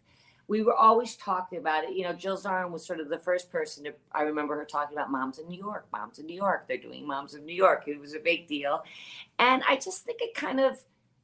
[0.47, 1.91] We were always talking about it.
[1.93, 3.93] You know, Jill Zarin was sort of the first person to.
[4.13, 5.85] I remember her talking about moms in New York.
[5.91, 6.67] Moms in New York.
[6.67, 7.83] They're doing moms in New York.
[7.87, 8.83] It was a big deal,
[9.37, 10.79] and I just think it kind of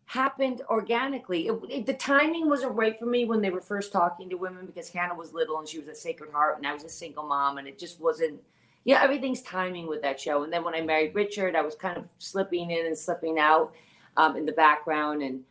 [0.05, 1.47] happened organically.
[1.47, 4.65] It, it- the timing wasn't right for me when they were first talking to women
[4.65, 7.23] because Hannah was little and she was at Sacred Heart and I was a single
[7.23, 8.39] mom and it just wasn't.
[8.83, 10.43] Yeah, everything's timing with that show.
[10.43, 13.73] And then when I married Richard, I was kind of slipping in and slipping out
[14.15, 15.23] um, in the background.
[15.23, 15.41] And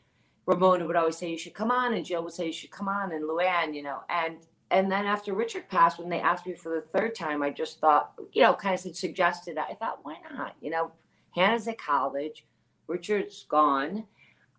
[0.47, 2.89] Ramona would always say you should come on, and Jill would say you should come
[2.89, 4.37] on, and Luann, you know, and
[4.71, 7.79] and then after Richard passed, when they asked me for the third time, I just
[7.81, 9.59] thought, you know, kind of suggested.
[9.59, 10.57] I thought, why not?
[10.61, 10.91] You know,
[11.35, 12.45] Hannah's at college,
[12.87, 14.05] Richard's gone.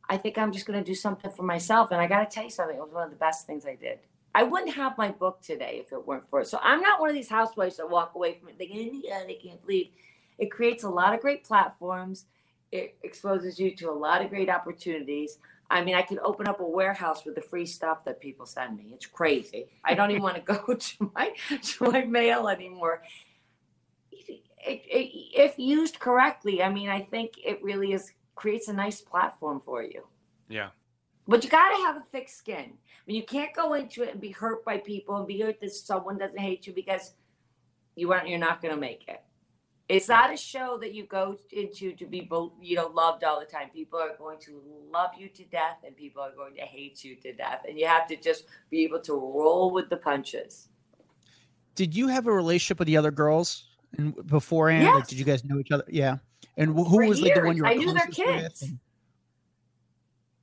[0.10, 1.92] I think I'm just going to do something for myself.
[1.92, 3.76] And I got to tell you something, it was one of the best things I
[3.76, 4.00] did.
[4.34, 6.48] I wouldn't have my book today if it weren't for it.
[6.48, 9.36] So I'm not one of these housewives that walk away from it thinking, yeah, they
[9.36, 9.92] can't believe.
[10.38, 12.26] It creates a lot of great platforms.
[12.72, 15.38] It exposes you to a lot of great opportunities.
[15.70, 18.78] I mean, I can open up a warehouse with the free stuff that people send
[18.78, 18.92] me.
[18.94, 19.68] It's crazy.
[19.84, 21.32] I don't even want to go to my
[21.64, 23.02] to my mail anymore.
[24.12, 24.42] It,
[24.88, 29.60] it, if used correctly, I mean, I think it really is creates a nice platform
[29.60, 30.04] for you.
[30.48, 30.70] Yeah.
[31.28, 32.74] But you got to have a thick skin.
[32.74, 35.60] I mean, you can't go into it and be hurt by people and be hurt
[35.62, 37.14] that someone doesn't hate you because
[37.96, 38.28] you aren't.
[38.28, 39.22] You're not going to make it.
[39.88, 42.28] It's not a show that you go into to be,
[42.60, 43.70] you know, loved all the time.
[43.70, 44.60] People are going to
[44.92, 47.86] love you to death, and people are going to hate you to death, and you
[47.86, 50.70] have to just be able to roll with the punches.
[51.76, 53.66] did you have a relationship with the other girls
[53.98, 54.86] and beforehand?
[54.86, 55.86] Like, did you guys know each other?
[55.88, 56.18] Yeah.
[56.58, 58.28] And wh- who For was like the one you were I knew their closest with?
[58.42, 58.62] kids.
[58.64, 58.80] And-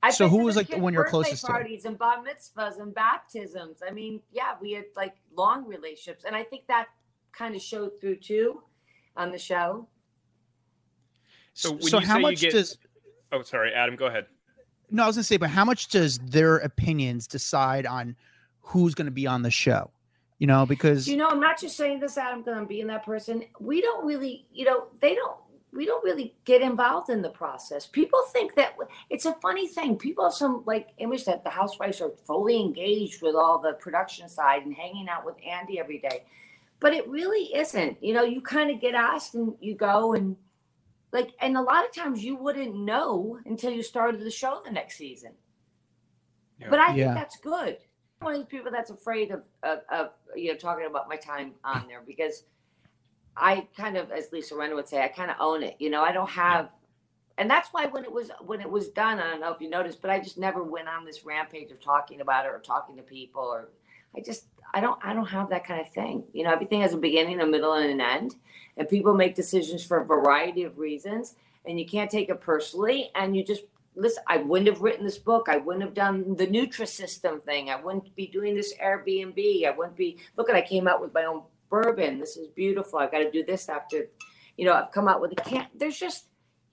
[0.05, 1.53] I've So who was, like, the one you're birthday closest to?
[1.53, 3.83] Parties and bar mitzvahs and baptisms.
[3.88, 6.88] I mean, yeah, we had like long relationships, and I think that
[7.31, 8.62] kind of showed through too
[9.16, 9.87] on the show.
[11.55, 12.79] So when so you how say you much get- does
[13.31, 13.94] Oh, sorry, Adam.
[13.96, 14.27] Go ahead.
[14.90, 15.05] no?
[15.05, 18.16] I was gonna say, but how much does their opinions decide on
[18.62, 19.90] who's going to be on the show.
[20.38, 23.05] You know, because you know, I'm not just saying this, Adam, because I'm being that
[23.05, 23.44] person.
[23.61, 25.37] We don't really, you know, they don't
[25.72, 27.87] we don't really get involved in the process.
[27.87, 28.76] People think that
[29.08, 29.96] it's a funny thing.
[29.96, 34.28] People have some like image that the housewives are fully engaged with all the production
[34.28, 36.24] side and hanging out with Andy every day.
[36.78, 38.02] But it really isn't.
[38.02, 40.37] You know, you kind of get asked and you go and
[41.11, 44.70] like and a lot of times you wouldn't know until you started the show the
[44.70, 45.32] next season.
[46.61, 46.66] Yeah.
[46.68, 47.14] But I think yeah.
[47.14, 47.78] that's good.
[48.20, 51.52] One of the people that's afraid of, of, of you know talking about my time
[51.64, 52.44] on there because
[53.37, 55.77] I kind of, as Lisa Rinna would say, I kind of own it.
[55.79, 56.71] You know, I don't have,
[57.38, 59.71] and that's why when it was when it was done, I don't know if you
[59.71, 62.97] noticed, but I just never went on this rampage of talking about it or talking
[62.97, 63.71] to people, or
[64.14, 66.25] I just I don't I don't have that kind of thing.
[66.33, 68.37] You know, everything has a beginning, a middle, and an end,
[68.77, 73.11] and people make decisions for a variety of reasons, and you can't take it personally,
[73.14, 73.62] and you just
[73.97, 74.23] listen.
[74.29, 75.49] I wouldn't have written this book.
[75.49, 77.71] I wouldn't have done the Nutrisystem thing.
[77.71, 79.66] I wouldn't be doing this Airbnb.
[79.66, 80.18] I wouldn't be.
[80.37, 82.18] Look, at I came out with my own bourbon.
[82.18, 82.98] This is beautiful.
[82.98, 84.08] I got to do this after,
[84.58, 85.66] you know, I've come out with a can.
[85.74, 86.26] There's just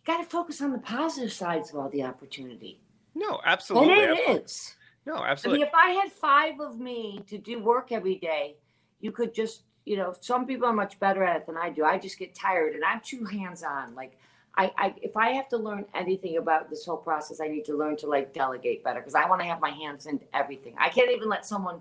[0.05, 2.81] you got to focus on the positive sides of all the opportunity.
[3.15, 4.03] No, absolutely.
[4.03, 4.75] And it is.
[5.05, 5.63] No, absolutely.
[5.63, 8.57] I mean, if I had five of me to do work every day,
[8.99, 11.85] you could just, you know, some people are much better at it than I do.
[11.85, 13.95] I just get tired and I'm too hands on.
[13.95, 14.19] Like,
[14.57, 17.77] I, I, if I have to learn anything about this whole process, I need to
[17.77, 20.75] learn to like delegate better because I want to have my hands in everything.
[20.77, 21.79] I can't even let someone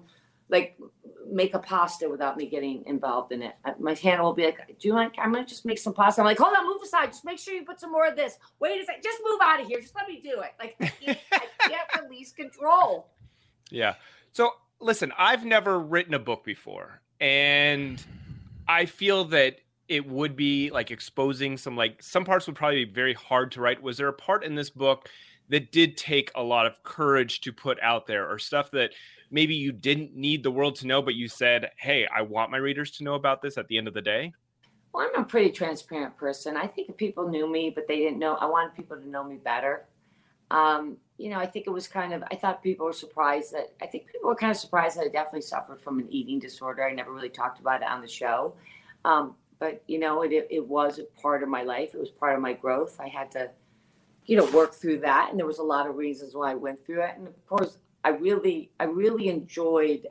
[0.48, 0.78] like
[1.30, 3.54] make a pasta without me getting involved in it.
[3.78, 5.14] My hand will be like, "Do you want?
[5.18, 7.06] I'm gonna just make some pasta." I'm like, "Hold on, move aside.
[7.06, 8.38] Just make sure you put some more of this.
[8.60, 9.02] Wait a second.
[9.02, 9.80] Just move out of here.
[9.80, 13.08] Just let me do it." Like I can't, I can't release control.
[13.70, 13.94] Yeah.
[14.32, 18.02] So listen, I've never written a book before, and
[18.66, 19.56] I feel that
[19.88, 23.60] it would be like exposing some like some parts would probably be very hard to
[23.60, 23.82] write.
[23.82, 25.08] Was there a part in this book
[25.50, 28.90] that did take a lot of courage to put out there, or stuff that
[29.30, 32.58] maybe you didn't need the world to know, but you said, hey, I want my
[32.58, 34.32] readers to know about this at the end of the day?
[34.92, 36.56] Well, I'm a pretty transparent person.
[36.56, 39.22] I think if people knew me, but they didn't know, I wanted people to know
[39.22, 39.86] me better.
[40.50, 43.74] Um, you know, I think it was kind of, I thought people were surprised that,
[43.82, 46.84] I think people were kind of surprised that I definitely suffered from an eating disorder.
[46.84, 48.54] I never really talked about it on the show.
[49.04, 52.34] Um, but, you know, it, it was a part of my life, it was part
[52.34, 52.98] of my growth.
[52.98, 53.50] I had to,
[54.28, 55.30] you know, work through that.
[55.30, 57.14] And there was a lot of reasons why I went through it.
[57.16, 60.06] And of course, I really, I really enjoyed,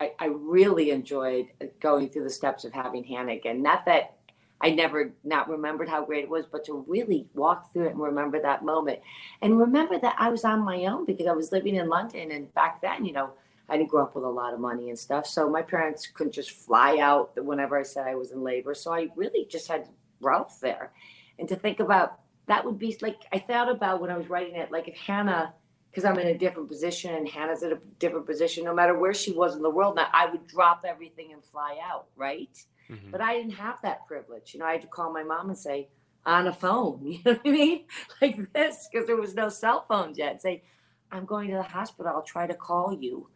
[0.00, 1.48] I, I really enjoyed
[1.80, 3.60] going through the steps of having Hannah again.
[3.60, 4.14] Not that
[4.60, 8.00] I never not remembered how great it was, but to really walk through it and
[8.00, 9.00] remember that moment.
[9.42, 12.30] And remember that I was on my own because I was living in London.
[12.30, 13.30] And back then, you know,
[13.68, 15.26] I didn't grow up with a lot of money and stuff.
[15.26, 18.74] So my parents couldn't just fly out whenever I said I was in labor.
[18.74, 19.88] So I really just had
[20.20, 20.92] Ralph there.
[21.38, 24.56] And to think about that would be like, I thought about when I was writing
[24.56, 25.54] it, like if Hannah
[25.90, 29.14] because I'm in a different position and Hannah's in a different position, no matter where
[29.14, 32.56] she was in the world, now I would drop everything and fly out, right?
[32.88, 33.10] Mm-hmm.
[33.10, 34.54] But I didn't have that privilege.
[34.54, 35.88] You know, I had to call my mom and say,
[36.24, 37.84] on a phone, you know what I mean?
[38.20, 40.42] Like this, because there was no cell phones yet.
[40.42, 40.62] Say,
[41.10, 42.12] I'm going to the hospital.
[42.14, 43.28] I'll try to call you,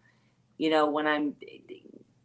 [0.58, 1.34] you know, when I'm,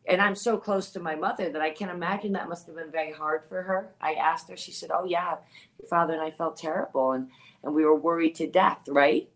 [0.10, 2.92] and I'm so close to my mother that I can imagine that must have been
[2.92, 3.94] very hard for her.
[4.02, 5.36] I asked her, she said, Oh, yeah,
[5.80, 7.30] your father and I felt terrible and,
[7.64, 9.30] and we were worried to death, right?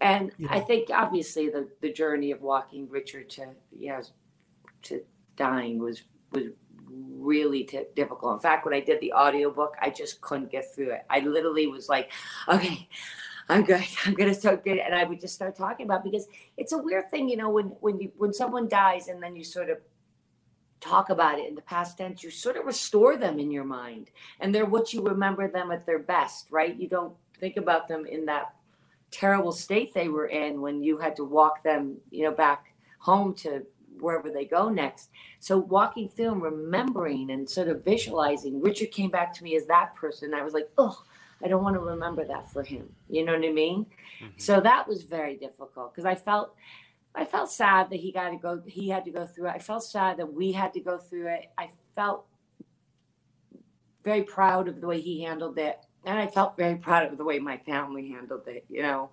[0.00, 0.48] And yeah.
[0.50, 4.02] I think obviously the, the journey of walking Richard to know
[4.82, 5.02] to
[5.36, 6.46] dying was was
[6.88, 8.34] really t- difficult.
[8.34, 11.04] In fact, when I did the audiobook, I just couldn't get through it.
[11.08, 12.10] I literally was like,
[12.48, 12.88] okay,
[13.48, 13.84] I'm good.
[14.04, 14.78] I'm gonna start good.
[14.78, 17.66] And I would just start talking about because it's a weird thing, you know, when
[17.80, 19.78] when you when someone dies and then you sort of
[20.82, 24.10] talk about it in the past tense, you sort of restore them in your mind.
[24.40, 26.78] And they're what you remember them at their best, right?
[26.78, 28.54] You don't think about them in that
[29.10, 33.34] terrible state they were in when you had to walk them, you know, back home
[33.34, 33.64] to
[34.00, 35.10] wherever they go next.
[35.38, 39.66] So walking through and remembering and sort of visualizing, Richard came back to me as
[39.66, 40.34] that person.
[40.34, 41.02] I was like, oh,
[41.44, 42.88] I don't want to remember that for him.
[43.08, 43.86] You know what I mean?
[44.22, 44.26] Mm-hmm.
[44.36, 46.54] So that was very difficult because I felt
[47.14, 49.54] I felt sad that he got to go he had to go through it.
[49.54, 51.50] I felt sad that we had to go through it.
[51.58, 52.24] I felt
[54.02, 57.24] very proud of the way he handled it and I felt very proud of the
[57.24, 58.64] way my family handled it.
[58.68, 59.10] You know,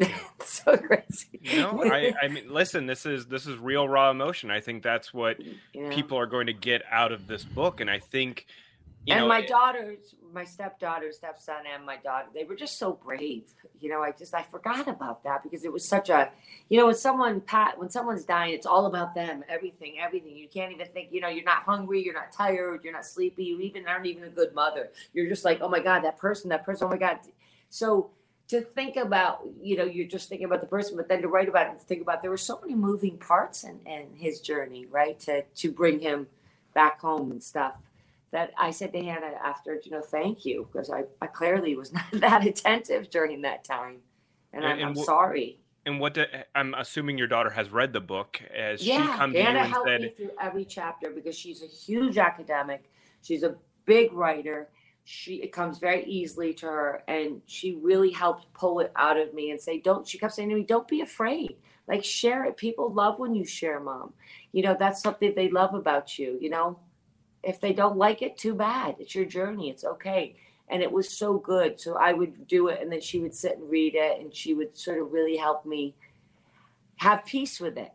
[0.44, 1.40] so crazy.
[1.40, 4.50] You know, I, I mean, listen, this is this is real raw emotion.
[4.50, 5.38] I think that's what
[5.74, 5.88] know?
[5.90, 8.46] people are going to get out of this book, and I think
[9.06, 12.92] you and know, my daughters, my stepdaughter, stepson, and my daughter, they were just so
[12.92, 13.44] brave.
[13.80, 16.30] You know, I just I forgot about that because it was such a,
[16.68, 20.36] you know, when someone pat when someone's dying, it's all about them, everything, everything.
[20.36, 21.08] You can't even think.
[21.12, 23.44] You know, you're not hungry, you're not tired, you're not sleepy.
[23.44, 24.90] You even aren't even a good mother.
[25.14, 27.20] You're just like, oh my god, that person, that person, oh my god.
[27.70, 28.10] So
[28.48, 31.48] to think about, you know, you're just thinking about the person, but then to write
[31.48, 34.86] about it, to think about there were so many moving parts in, in his journey,
[34.90, 35.18] right?
[35.20, 36.26] To to bring him
[36.74, 37.74] back home and stuff.
[38.32, 41.92] That I said to Hannah after, you know, thank you because I, I clearly was
[41.94, 43.98] not that attentive during that time,
[44.52, 45.58] and, And- I'm, and I'm wh- sorry.
[45.86, 46.24] And what do,
[46.54, 49.60] I'm assuming your daughter has read the book as she Yeah, come to you Hannah
[49.64, 52.90] and helped said, me through every chapter because she's a huge academic.
[53.22, 53.56] She's a
[53.86, 54.68] big writer.
[55.04, 59.34] She it comes very easily to her, and she really helped pull it out of
[59.34, 61.56] me and say, "Don't." She kept saying to me, "Don't be afraid.
[61.88, 62.56] Like share it.
[62.56, 64.14] People love when you share, mom.
[64.52, 66.38] You know that's something they love about you.
[66.40, 66.78] You know,
[67.42, 68.96] if they don't like it, too bad.
[68.98, 69.70] It's your journey.
[69.70, 70.36] It's okay."
[70.68, 71.80] And it was so good.
[71.80, 74.54] So I would do it, and then she would sit and read it, and she
[74.54, 75.94] would sort of really help me
[77.00, 77.92] have peace with it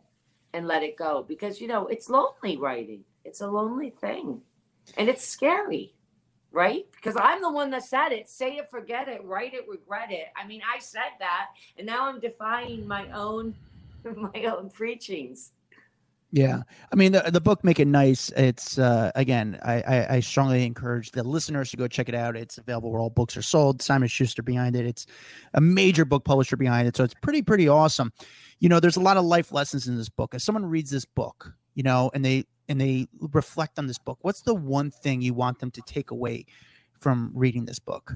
[0.52, 4.40] and let it go because you know it's lonely writing it's a lonely thing
[4.96, 5.94] and it's scary
[6.50, 10.10] right because i'm the one that said it say it forget it write it regret
[10.10, 13.54] it i mean i said that and now i'm defying my own
[14.16, 15.52] my own preachings
[16.32, 16.62] Yeah,
[16.92, 18.30] I mean the the book make it nice.
[18.36, 22.36] It's uh, again, I, I I strongly encourage the listeners to go check it out.
[22.36, 23.80] It's available where all books are sold.
[23.80, 24.86] Simon Schuster behind it.
[24.86, 25.06] It's
[25.54, 28.12] a major book publisher behind it, so it's pretty pretty awesome.
[28.58, 30.34] You know, there's a lot of life lessons in this book.
[30.34, 34.18] If someone reads this book, you know, and they and they reflect on this book,
[34.22, 36.44] what's the one thing you want them to take away
[37.00, 38.14] from reading this book?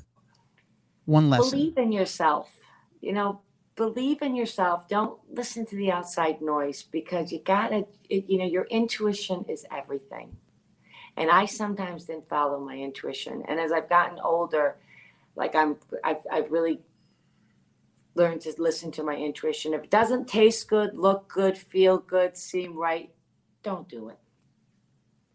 [1.05, 1.51] One lesson.
[1.51, 2.51] believe in yourself
[3.01, 3.41] you know
[3.81, 4.87] believe in yourself.
[4.89, 10.37] Don't listen to the outside noise because you gotta you know your intuition is everything.
[11.17, 13.43] And i sometimes didn't follow my intuition.
[13.49, 14.77] And as i've gotten older
[15.35, 16.81] like i'm i've, I've really
[18.15, 19.73] learned to listen to my intuition.
[19.73, 23.09] If it doesn't taste good look good feel good seem right
[23.63, 24.19] don't do it.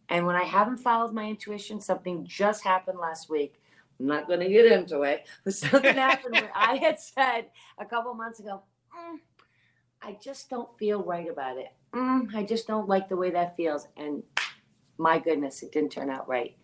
[0.07, 3.55] And when i haven't followed my intuition something just happened last week
[3.99, 7.45] I'm not going to get into it, but something happened where I had said
[7.77, 8.61] a couple months ago,
[8.97, 9.19] "Mm,
[10.01, 11.73] I just don't feel right about it.
[11.93, 13.87] Mm, I just don't like the way that feels.
[13.97, 14.21] And
[14.97, 16.55] my goodness, it didn't turn out right.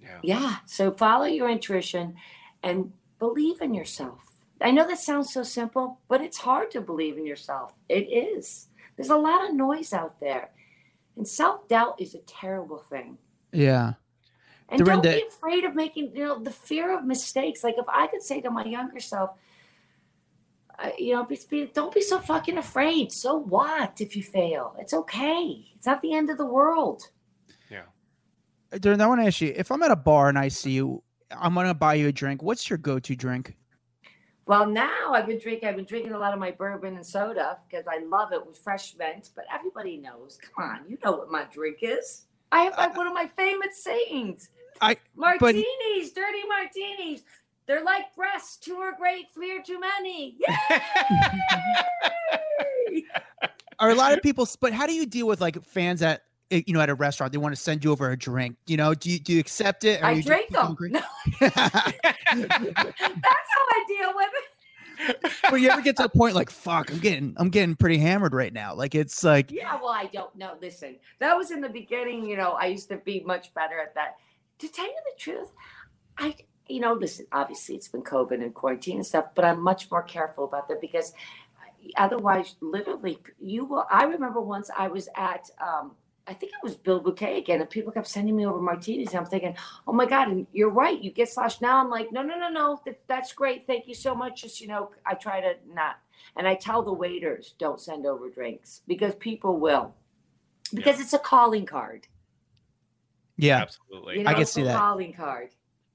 [0.00, 0.18] yeah.
[0.22, 0.56] Yeah.
[0.66, 2.14] So follow your intuition
[2.62, 4.24] and believe in yourself.
[4.60, 7.74] I know that sounds so simple, but it's hard to believe in yourself.
[7.88, 8.04] It
[8.36, 8.68] is.
[8.96, 10.50] There's a lot of noise out there.
[11.16, 13.18] And self doubt is a terrible thing.
[13.52, 13.94] Yeah.
[14.68, 17.62] And don't be afraid of making, you know, the fear of mistakes.
[17.62, 19.30] Like if I could say to my younger self,
[20.78, 23.12] uh, you know, be, be, don't be so fucking afraid.
[23.12, 24.74] So what if you fail?
[24.78, 25.66] It's okay.
[25.76, 27.02] It's not the end of the world.
[27.70, 27.82] Yeah.
[28.78, 31.02] Dorinda I want to ask you, if I'm at a bar and I see you,
[31.30, 32.42] I'm gonna buy you a drink.
[32.42, 33.56] What's your go-to drink?
[34.46, 35.68] Well, now I've been drinking.
[35.68, 38.58] I've been drinking a lot of my bourbon and soda because I love it with
[38.58, 39.30] fresh mint.
[39.34, 40.38] But everybody knows.
[40.54, 42.26] Come on, you know what my drink is.
[42.52, 44.50] I have like one of my famous sayings.
[44.80, 47.22] I- but- martinis, dirty martinis.
[47.66, 48.58] They're like breasts.
[48.58, 50.36] Two are great, three are too many.
[53.80, 54.46] Are a lot of people?
[54.60, 57.32] But how do you deal with like fans at eh, you know at a restaurant?
[57.32, 58.56] They want to send you over a drink.
[58.66, 60.00] You know, do you do you accept it?
[60.00, 60.92] or I drink them them.
[60.92, 61.00] No,
[61.40, 61.74] that's how
[63.70, 64.44] I deal with it.
[65.50, 68.32] but you ever get to a point like, fuck, I'm getting I'm getting pretty hammered
[68.32, 68.74] right now.
[68.74, 70.52] Like it's like Yeah, well, I don't know.
[70.60, 72.24] Listen, that was in the beginning.
[72.24, 74.16] You know, I used to be much better at that.
[74.64, 75.50] To tell you the truth,
[76.16, 76.36] I,
[76.68, 80.02] you know, listen, obviously it's been COVID and quarantine and stuff, but I'm much more
[80.02, 81.12] careful about that because
[81.96, 83.84] otherwise, literally, you will.
[83.90, 85.92] I remember once I was at, um,
[86.26, 89.10] I think it was Bilboquet again, and people kept sending me over martinis.
[89.10, 89.54] And I'm thinking,
[89.86, 90.98] oh my God, and you're right.
[90.98, 91.60] You get sloshed.
[91.60, 92.80] Now I'm like, no, no, no, no.
[92.86, 93.66] That, that's great.
[93.66, 94.40] Thank you so much.
[94.40, 95.96] Just, you know, I try to not.
[96.36, 99.94] And I tell the waiters, don't send over drinks because people will.
[100.72, 102.06] Because it's a calling card.
[103.36, 103.58] Yeah.
[103.58, 104.18] Absolutely.
[104.18, 104.78] You know, I can it's see that.
[104.78, 105.50] calling card.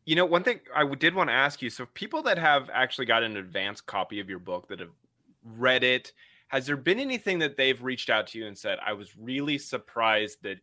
[0.05, 3.05] You know, one thing I did want to ask you so, people that have actually
[3.05, 4.89] got an advanced copy of your book that have
[5.43, 6.13] read it,
[6.47, 9.57] has there been anything that they've reached out to you and said, I was really
[9.57, 10.57] surprised that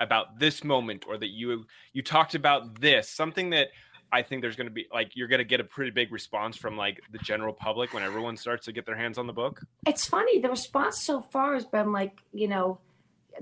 [0.00, 3.68] about this moment or that you you talked about this something that
[4.12, 6.56] i think there's going to be like you're going to get a pretty big response
[6.56, 9.60] from like the general public when everyone starts to get their hands on the book
[9.86, 10.40] It's funny.
[10.40, 12.78] The response so far has been like, you know,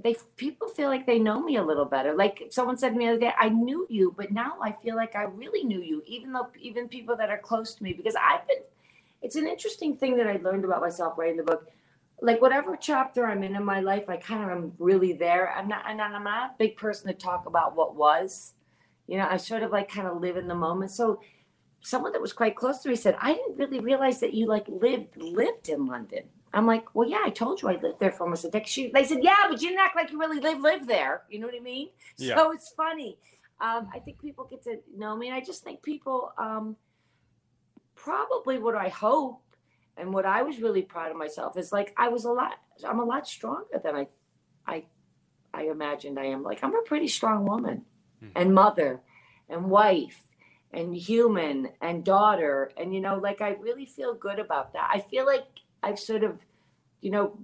[0.02, 2.14] they people feel like they know me a little better.
[2.14, 4.96] Like someone said to me the other day, I knew you, but now I feel
[4.96, 8.14] like I really knew you, even though even people that are close to me, because
[8.16, 8.58] I've been.
[9.20, 11.68] It's an interesting thing that I learned about myself writing the book.
[12.20, 15.52] Like whatever chapter I'm in in my life, I kind of am really there.
[15.52, 18.54] I'm not, I'm not a big person to talk about what was.
[19.08, 20.92] You know, I sort of like kind of live in the moment.
[20.92, 21.20] So
[21.80, 24.66] someone that was quite close to me said, I didn't really realize that you like
[24.68, 26.24] lived lived in London.
[26.54, 28.92] I'm like, well, yeah, I told you I lived there for almost a decade.
[28.92, 31.22] They said, yeah, but you didn't act like you really live live there.
[31.28, 31.88] You know what I mean?
[32.16, 32.36] Yeah.
[32.36, 33.18] So it's funny.
[33.60, 36.76] Um, I think people get to know me, and I just think people um,
[37.94, 39.42] probably what I hope
[39.96, 42.54] and what I was really proud of myself is like I was a lot
[42.86, 44.06] I'm a lot stronger than I
[44.66, 44.84] I
[45.52, 46.42] I imagined I am.
[46.42, 47.84] Like I'm a pretty strong woman
[48.22, 48.32] Mhm.
[48.34, 49.00] and mother
[49.48, 50.22] and wife
[50.72, 54.88] and human and daughter and you know like I really feel good about that.
[54.92, 55.44] I feel like
[55.88, 56.38] I've sort of
[57.00, 57.38] you know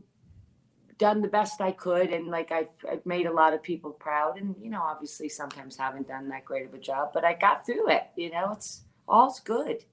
[0.98, 4.38] done the best I could and like I've, I've made a lot of people proud
[4.38, 7.66] and you know obviously sometimes haven't done that great of a job but I got
[7.66, 9.84] through it you know it's all's good.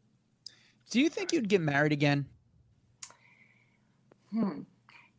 [0.89, 2.25] Do you think you'd get married again?
[4.31, 4.61] hmm.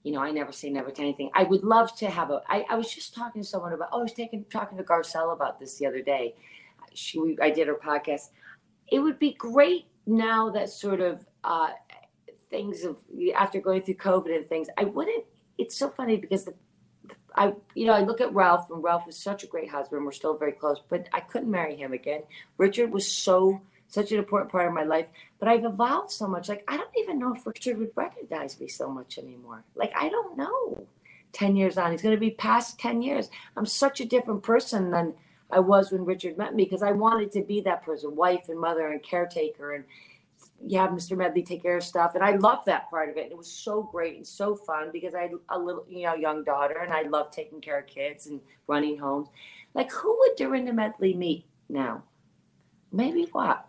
[0.02, 1.30] You know I never say never to anything.
[1.34, 4.00] I would love to have a I, I was just talking to someone about oh
[4.00, 6.34] I was taking talking to Garcelle about this the other day.
[6.94, 8.30] She I did her podcast.
[8.90, 11.70] It would be great now that sort of uh
[12.52, 12.98] things of
[13.34, 15.24] after going through COVID and things I wouldn't
[15.58, 16.54] it's so funny because the
[17.34, 20.04] I, you know, I look at Ralph, and Ralph was such a great husband.
[20.04, 22.22] We're still very close, but I couldn't marry him again.
[22.58, 25.06] Richard was so such an important part of my life,
[25.38, 26.48] but I've evolved so much.
[26.48, 29.64] Like I don't even know if Richard would recognize me so much anymore.
[29.74, 30.86] Like I don't know.
[31.32, 33.30] Ten years on, he's going to be past ten years.
[33.56, 35.14] I'm such a different person than
[35.50, 38.60] I was when Richard met me because I wanted to be that person, wife and
[38.60, 39.84] mother and caretaker, and
[40.64, 41.16] yeah, Mr.
[41.16, 42.14] Medley take care of stuff.
[42.14, 43.30] And I loved that part of it.
[43.30, 46.44] It was so great and so fun because I had a little, you know, young
[46.44, 49.28] daughter and I love taking care of kids and running homes.
[49.74, 52.04] Like, who would Dorinda Medley meet now?
[52.92, 53.66] Maybe what?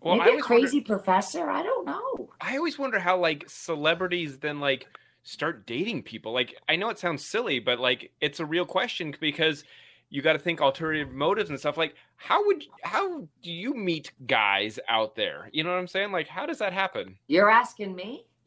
[0.00, 1.48] Well, Maybe a crazy wonder, professor?
[1.48, 2.30] I don't know.
[2.40, 4.86] I always wonder how like celebrities then like
[5.22, 6.32] start dating people.
[6.32, 9.64] Like I know it sounds silly, but like it's a real question because
[10.10, 11.76] you got to think alternative motives and stuff.
[11.76, 15.48] Like how would how do you meet guys out there?
[15.52, 16.12] You know what I'm saying?
[16.12, 17.16] Like how does that happen?
[17.26, 18.26] You're asking me?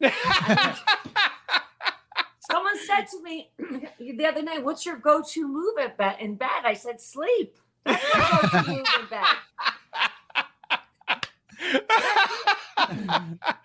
[2.50, 3.50] Someone said to me
[4.00, 6.64] the other night, What's your go to move at bed in bed?
[6.64, 7.56] I said, Sleep.
[7.84, 9.26] That's my go to move in bed.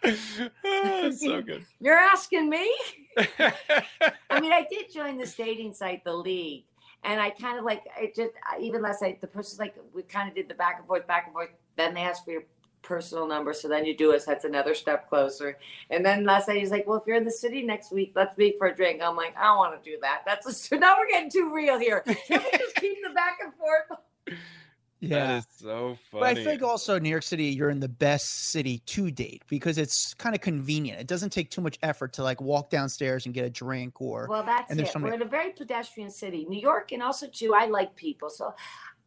[1.17, 1.65] so good.
[1.79, 2.75] You're asking me?
[3.39, 6.65] I mean, I did join this dating site, The League,
[7.03, 8.15] and I kind of like it.
[8.15, 11.05] Just even last night, the person's like, we kind of did the back and forth,
[11.07, 11.49] back and forth.
[11.75, 12.43] Then they asked for your
[12.81, 14.17] personal number, so then you do.
[14.19, 15.57] So that's another step closer.
[15.89, 18.37] And then last night he's like, well, if you're in the city next week, let's
[18.37, 19.01] meet for a drink.
[19.01, 20.21] I'm like, I don't want to do that.
[20.25, 22.01] That's a, now we're getting too real here.
[22.01, 23.99] Can we just keep the back and forth?
[25.09, 26.21] That is so funny.
[26.21, 29.77] But I think also New York City, you're in the best city to date because
[29.77, 30.99] it's kind of convenient.
[30.99, 34.27] It doesn't take too much effort to like walk downstairs and get a drink or
[34.29, 34.87] Well, that's and it.
[34.87, 38.29] so We're in a very pedestrian city, New York, and also too, I like people.
[38.29, 38.53] So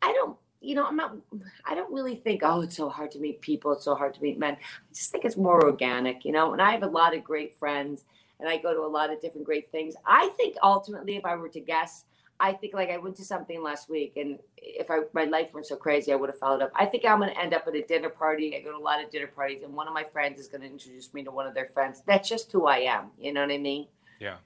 [0.03, 1.17] I don't, you know, I'm not.
[1.65, 3.73] I don't really think, oh, it's so hard to meet people.
[3.73, 4.55] It's so hard to meet men.
[4.55, 6.53] I just think it's more organic, you know.
[6.53, 8.05] And I have a lot of great friends,
[8.41, 9.95] and I go to a lot of different great things.
[10.05, 12.05] I think ultimately, if I were to guess.
[12.39, 15.67] I think like I went to something last week, and if I my life weren't
[15.67, 16.73] so crazy, I would have followed up.
[16.75, 18.57] I think I'm going to end up at a dinner party.
[18.57, 20.61] I go to a lot of dinner parties, and one of my friends is going
[20.61, 22.03] to introduce me to one of their friends.
[22.07, 23.11] That's just who I am.
[23.19, 23.87] You know what I mean?
[24.21, 24.37] Yeah.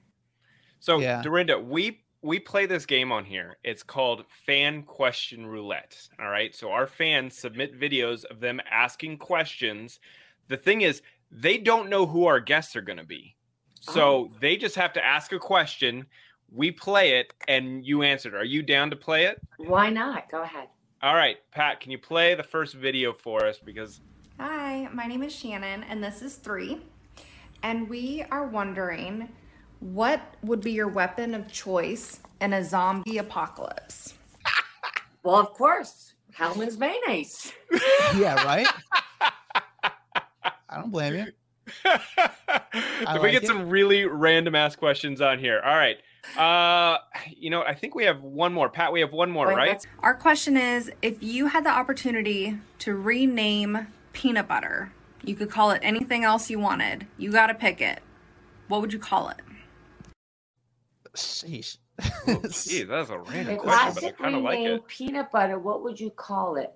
[0.79, 1.21] So, Yeah.
[1.21, 3.57] Dorinda, we we play this game on here.
[3.63, 5.97] It's called Fan Question Roulette.
[6.19, 6.55] All right.
[6.55, 9.99] So our fans submit videos of them asking questions.
[10.47, 13.35] The thing is, they don't know who our guests are going to be.
[13.79, 14.31] So oh.
[14.39, 16.05] they just have to ask a question.
[16.53, 18.35] We play it and you answered.
[18.35, 19.41] Are you down to play it?
[19.57, 20.29] Why not?
[20.29, 20.67] Go ahead.
[21.01, 23.57] All right, Pat, can you play the first video for us?
[23.57, 24.01] Because
[24.39, 26.81] Hi, my name is Shannon, and this is three.
[27.63, 29.29] And we are wondering
[29.79, 34.15] what would be your weapon of choice in a zombie apocalypse?
[35.23, 37.53] Well, of course, Hellmann's mayonnaise.
[38.17, 38.67] yeah, right.
[40.41, 41.25] I don't blame you.
[41.85, 43.45] if we like get it.
[43.45, 45.61] some really random ass questions on here.
[45.63, 45.97] All right.
[46.37, 46.97] Uh
[47.35, 48.69] you know, I think we have one more.
[48.69, 49.87] Pat, we have one more, Wait, right?
[49.99, 54.91] Our question is if you had the opportunity to rename peanut butter,
[55.23, 57.07] you could call it anything else you wanted.
[57.17, 58.01] You got to pick it.
[58.67, 59.37] What would you call it?
[61.15, 61.77] Sheesh.
[62.27, 64.75] Oh, Gee, that's a random If I question, but I could kind of like rename
[64.75, 64.87] it.
[64.87, 66.71] peanut butter, what would you call it?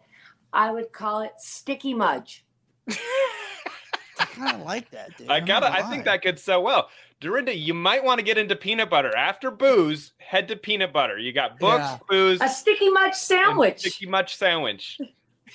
[0.53, 2.43] I would call it sticky mudge.
[2.89, 5.29] I kind of like that, dude.
[5.29, 6.89] I I'm got not to I gonna think that could sell well.
[7.21, 9.15] Dorinda, you might want to get into peanut butter.
[9.15, 11.17] After booze, head to peanut butter.
[11.17, 11.97] You got books, Yeah.
[12.09, 13.79] booze, A sticky mudge and sandwich.
[13.79, 14.99] sticky much sandwich.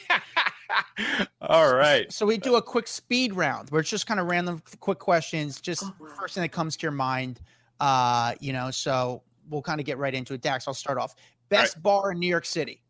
[1.41, 2.11] All right.
[2.13, 5.61] So we do a quick speed round where it's just kind of random, quick questions,
[5.61, 5.85] just
[6.19, 7.41] first thing that comes to your mind.
[7.81, 10.41] Uh, you know, so we'll kind of get right into it.
[10.43, 11.15] Dax, I'll start off.
[11.49, 12.83] Best bar in New York City.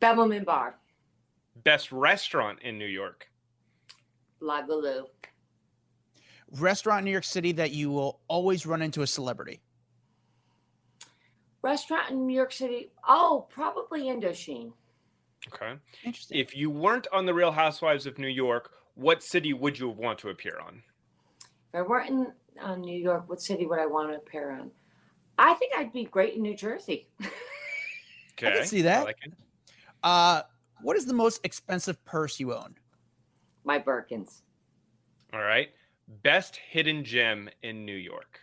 [0.00, 0.74] Bemelmans Bar,
[1.62, 3.28] Best restaurant in New York.
[4.40, 5.06] La Goulue.
[6.60, 9.60] Restaurant in New York City that you will always run into a celebrity.
[11.62, 12.90] Restaurant in New York City.
[13.08, 14.72] Oh, probably Indochine.
[15.52, 15.74] Okay.
[16.04, 16.38] Interesting.
[16.38, 20.18] If you weren't on the Real Housewives of New York, what city would you want
[20.20, 20.82] to appear on?
[21.72, 22.32] If I weren't in
[22.62, 24.70] uh, New York, what city would I want to appear on?
[25.38, 27.08] I think I'd be great in New Jersey.
[28.36, 29.04] Okay, i see that.
[29.04, 29.16] like.
[30.02, 30.42] Uh,
[30.82, 32.74] what is the most expensive purse you own?
[33.64, 34.42] My Birkins.
[35.32, 35.70] All right,
[36.08, 38.40] best hidden gem in New York.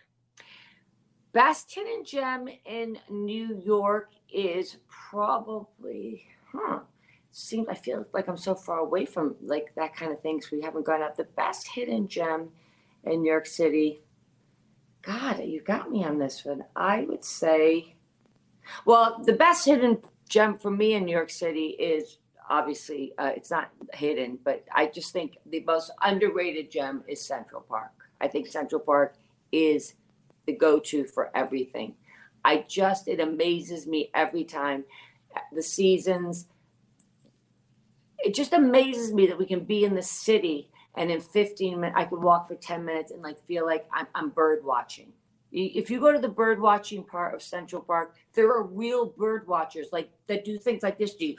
[1.32, 6.80] Best hidden gem in New York is probably, huh?
[7.30, 10.48] Seems I feel like I'm so far away from like that kind of thing, so
[10.52, 11.16] we haven't gone out.
[11.16, 12.50] The best hidden gem
[13.04, 14.02] in New York City.
[15.00, 16.64] God, you got me on this one.
[16.76, 17.96] I would say,
[18.84, 19.98] well, the best hidden
[20.28, 22.18] gem for me in New York City is
[22.52, 27.62] obviously uh, it's not hidden, but I just think the most underrated gem is Central
[27.62, 27.92] Park.
[28.20, 29.16] I think Central Park
[29.50, 29.94] is
[30.46, 31.94] the go-to for everything.
[32.44, 34.84] I just it amazes me every time
[35.52, 36.46] the seasons.
[38.18, 41.96] It just amazes me that we can be in the city and in 15 minutes
[41.98, 45.12] I could walk for 10 minutes and like feel like I'm, I'm bird watching.
[45.52, 49.46] If you go to the bird watching part of Central Park, there are real bird
[49.46, 51.14] watchers like that do things like this.
[51.14, 51.36] Do you?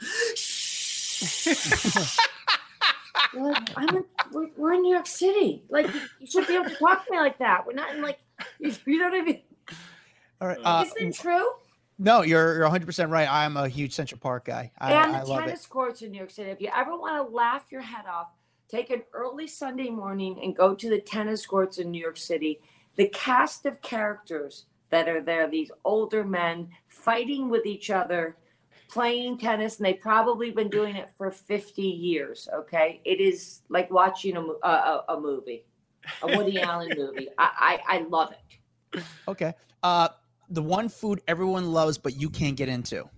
[3.32, 5.62] You're like, I'm in, we're, we're in New York City.
[5.68, 5.86] Like
[6.20, 7.66] you should be able to talk to me like that.
[7.66, 8.18] We're not in like
[8.58, 9.42] you know what I mean.
[10.40, 10.58] All right.
[10.62, 11.46] Uh, Isn't it true?
[11.98, 13.28] no, you're you're 100 percent right.
[13.30, 14.72] I'm a huge Central Park guy.
[14.78, 15.46] I, and I the love it.
[15.46, 16.50] tennis courts in New York City.
[16.50, 18.28] If you ever want to laugh your head off,
[18.68, 22.60] take an early Sunday morning and go to the tennis courts in New York City.
[22.96, 28.36] The cast of characters that are there, these older men fighting with each other,
[28.88, 32.48] playing tennis, and they've probably been doing it for 50 years.
[32.52, 33.00] Okay.
[33.04, 35.64] It is like watching a, a, a, a movie,
[36.22, 37.28] a Woody Allen movie.
[37.38, 39.02] I, I, I love it.
[39.28, 39.52] Okay.
[39.82, 40.08] Uh,
[40.50, 43.08] the one food everyone loves but you can't get into.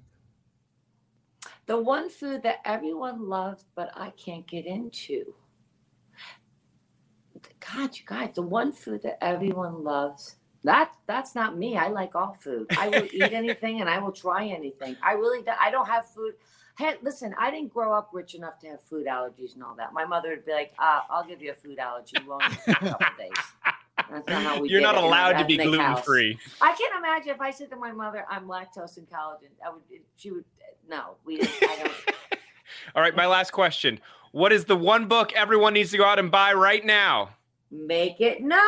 [1.67, 5.35] The one food that everyone loves, but I can't get into.
[7.59, 10.37] God, you guys, the one food that everyone loves.
[10.67, 11.77] That that's not me.
[11.77, 12.67] I like all food.
[12.77, 14.97] I will eat anything and I will try anything.
[15.01, 16.35] I really do, I don't have food.
[16.77, 19.93] Hey, listen, I didn't grow up rich enough to have food allergies and all that.
[19.93, 22.17] My mother would be like, uh, "I'll give you a food allergy.
[22.21, 23.33] You won't eat for a couple days."
[24.11, 26.05] That's not how we You're not it allowed to be gluten house.
[26.05, 26.37] free.
[26.61, 29.83] I can't imagine if I said to my mother, "I'm lactose intolerant." I would.
[30.17, 30.45] She would.
[30.89, 31.41] No, we.
[31.43, 31.93] I don't.
[32.97, 34.01] All right, my last question.
[34.33, 37.36] What is the one book everyone needs to go out and buy right now?
[37.87, 38.59] Make it nice.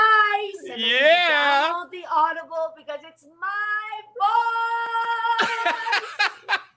[0.62, 1.70] And then you can Yeah.
[1.72, 4.00] Download the Audible because it's my
[5.46, 6.54] voice.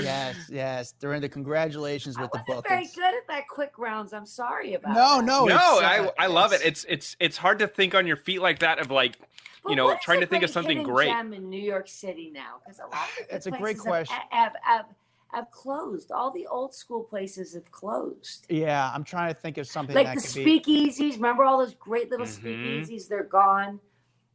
[0.00, 0.92] Yes, yes.
[0.98, 2.68] During the congratulations I with the wasn't book.
[2.68, 4.12] very It's- good at that quick rounds.
[4.12, 4.94] I'm sorry about.
[4.94, 5.24] No, that.
[5.24, 6.60] no, no, it's, I uh, I love it.
[6.62, 9.18] it's- It's it's it's hard to think on your feet like that of like
[9.62, 11.08] But you know, trying to think of something hidden great.
[11.10, 14.16] Gem in New York City now, because a lot of the That's a great question.
[14.30, 14.86] Have, have, have,
[15.32, 16.10] have closed.
[16.10, 18.46] All the old school places have closed.
[18.48, 20.60] Yeah, I'm trying to think of something Like that the could be.
[20.60, 21.14] speakeasies.
[21.14, 22.42] Remember all those great little Mhm.
[22.42, 23.08] speakeasies?
[23.08, 23.80] They're gone.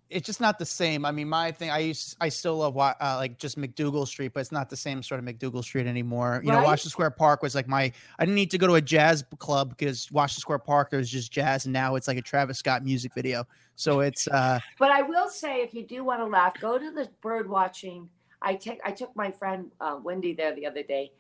[0.07, 1.03] It's just not the same.
[1.03, 1.71] I mean, my thing.
[1.71, 2.15] I used.
[2.21, 5.25] I still love uh, like just MacDougal Street, but it's not the same sort of
[5.25, 6.41] MacDougal Street anymore.
[6.45, 7.91] You know, Washington Square Park was like my.
[8.19, 11.09] I didn't need to go to a jazz club because Washington Square Park there was
[11.09, 13.45] just jazz, and now it's like a Travis Scott music video.
[13.75, 14.27] So it's.
[14.27, 17.49] uh But I will say, if you do want to laugh, go to the bird
[17.49, 18.07] watching.
[18.45, 21.11] I take I took my friend uh, Wendy there the other day.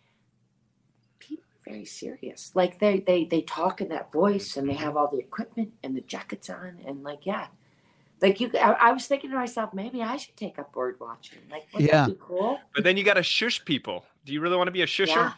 [1.19, 2.51] People are very serious.
[2.53, 5.95] Like they they they talk in that voice, and they have all the equipment and
[5.97, 7.47] the jackets on, and like yeah,
[8.21, 8.51] like you.
[8.53, 11.39] I, I was thinking to myself, maybe I should take up bird watching.
[11.51, 12.05] Like, wouldn't Yeah.
[12.05, 12.59] that be cool?
[12.75, 14.05] But then you got to shush people.
[14.23, 15.07] Do you really want to be a shusher?
[15.15, 15.33] Yeah,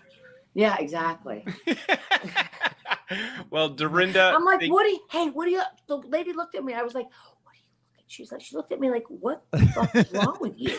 [0.54, 1.46] yeah, exactly.
[3.50, 5.00] well, Dorinda, I'm like, thank- Woody.
[5.10, 5.56] Hey, Woody.
[5.56, 6.74] uh, The lady looked at me.
[6.74, 7.62] I was like, what are you
[7.94, 8.06] looking?
[8.08, 10.78] She's like, she looked at me like, what the fuck is wrong with you?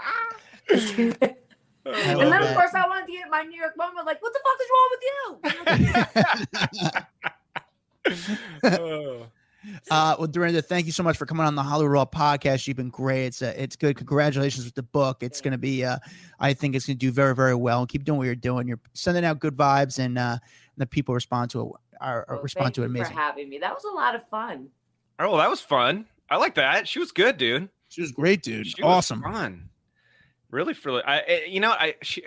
[0.00, 0.32] I
[1.86, 4.06] And love then, of course, I wanted to get my New York moment.
[4.06, 5.02] Like, what the fuck is wrong with
[8.64, 8.80] you?
[8.80, 9.26] Oh.
[9.90, 12.66] Uh, well, Dorinda, thank you so much for coming on the Hollywood Raw podcast.
[12.66, 13.26] You've been great.
[13.26, 13.94] It's uh, it's good.
[13.94, 15.22] Congratulations with the book.
[15.22, 15.84] It's going to be.
[15.84, 15.98] Uh,
[16.38, 17.86] I think it's going to do very very well.
[17.86, 18.66] Keep doing what you're doing.
[18.66, 20.38] You're sending out good vibes, and uh,
[20.78, 21.72] the people respond to it.
[22.00, 23.14] Are, are Well, respond thank to it amazing.
[23.14, 24.68] For having me, that was a lot of fun.
[25.18, 26.06] oh, that was fun.
[26.30, 26.88] I like that.
[26.88, 27.68] She was good, dude.
[27.90, 28.66] She was great, dude.
[28.66, 29.22] She was awesome.
[29.22, 29.68] fun.
[30.50, 32.22] Really, for I, I- you know, I she,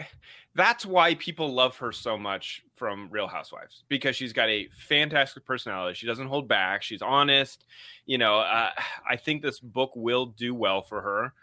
[0.56, 5.46] that's why people love her so much from Real Housewives because she's got a fantastic
[5.46, 5.96] personality.
[5.96, 6.84] She doesn't hold back.
[6.84, 7.66] She's honest.
[8.06, 8.70] You know, uh,
[9.10, 11.34] I think this book will do well for her.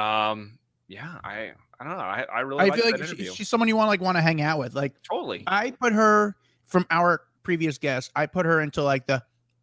[0.00, 0.58] Um,
[0.88, 2.02] yeah, I I don't know.
[2.02, 4.40] I, I really I feel like she, she's someone you want like want to hang
[4.40, 4.74] out with.
[4.74, 5.44] Like totally.
[5.46, 8.10] I put her from our previous guest.
[8.16, 9.22] I put her into like the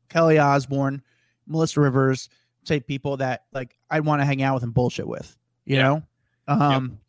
[0.09, 1.01] Kelly Osbourne,
[1.47, 2.29] Melissa Rivers
[2.63, 5.35] type people that like I'd want to hang out with and bullshit with.
[5.65, 5.83] You Yeah.
[5.83, 6.03] know,
[6.47, 6.99] um,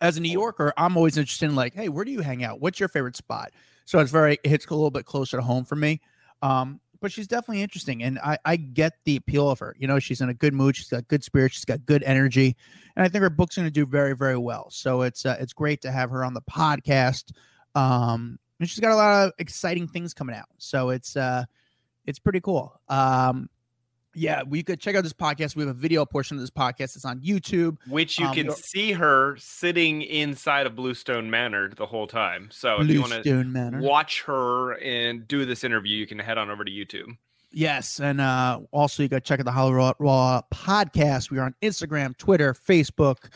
[0.00, 2.60] as a New Yorker, I'm always interested in like, hey, where do you hang out?
[2.60, 3.52] What's your favorite spot?
[3.88, 6.02] so it's very it hits a little bit closer to home for me.
[6.42, 9.74] Um, but she's definitely interesting, and I I get the appeal of her.
[9.78, 10.76] You know, she's in a good mood.
[10.76, 11.54] She's got good spirit.
[11.54, 12.54] She's got good energy,
[12.96, 14.66] and I think her book's going to do very very well.
[14.70, 17.32] So it's uh, it's great to have her on the podcast.
[17.74, 20.48] Um, and she's got a lot of exciting things coming out.
[20.58, 21.46] So it's uh,
[22.04, 22.78] it's pretty cool.
[22.90, 23.48] Um,
[24.18, 25.56] yeah, we could check out this podcast.
[25.56, 26.96] We have a video portion of this podcast.
[26.96, 27.76] It's on YouTube.
[27.88, 32.48] Which you Um, can see her sitting inside of Bluestone Manor the whole time.
[32.52, 33.80] So if you want to Bluestone Manor.
[33.80, 37.16] watch her and do this interview, you can head on over to YouTube.
[37.50, 41.30] Yes, and uh, also you got to check out the Hollywood Raw, Raw podcast.
[41.30, 43.30] We are on Instagram, Twitter, Facebook,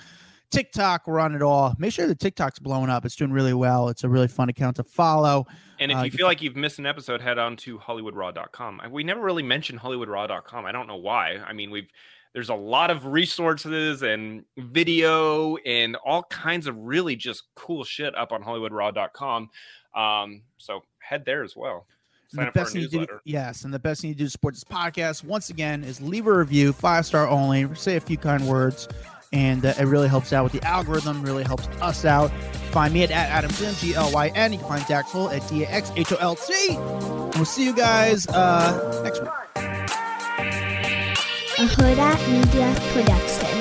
[0.53, 1.07] TikTok.
[1.07, 1.75] We're on it all.
[1.79, 3.05] Make sure the TikTok's blowing up.
[3.05, 3.89] It's doing really well.
[3.89, 5.47] It's a really fun account to follow.
[5.81, 8.83] And if Uh, you feel like you've missed an episode, head on to hollywoodraw.com.
[8.91, 10.65] We never really mentioned hollywoodraw.com.
[10.67, 11.39] I don't know why.
[11.47, 11.89] I mean, we've
[12.35, 18.15] there's a lot of resources and video and all kinds of really just cool shit
[18.17, 19.51] up on hollywoodraw.com.
[19.95, 21.87] Um, so head there as well.
[22.29, 23.21] Sign the up for our best thing you do, newsletter.
[23.25, 26.27] yes, and the best thing you do to support this podcast, once again, is leave
[26.27, 27.73] a review, five star only.
[27.75, 28.89] Say a few kind words,
[29.33, 31.23] and uh, it really helps out with the algorithm.
[31.23, 32.31] Really helps us out.
[32.73, 34.53] Find me at, at Adamson G L Y N.
[34.53, 36.37] You can find Daxhol at D A X H O L.
[36.71, 39.29] And We'll see you guys uh, next week.
[41.59, 43.52] a Hurrdat Media Production.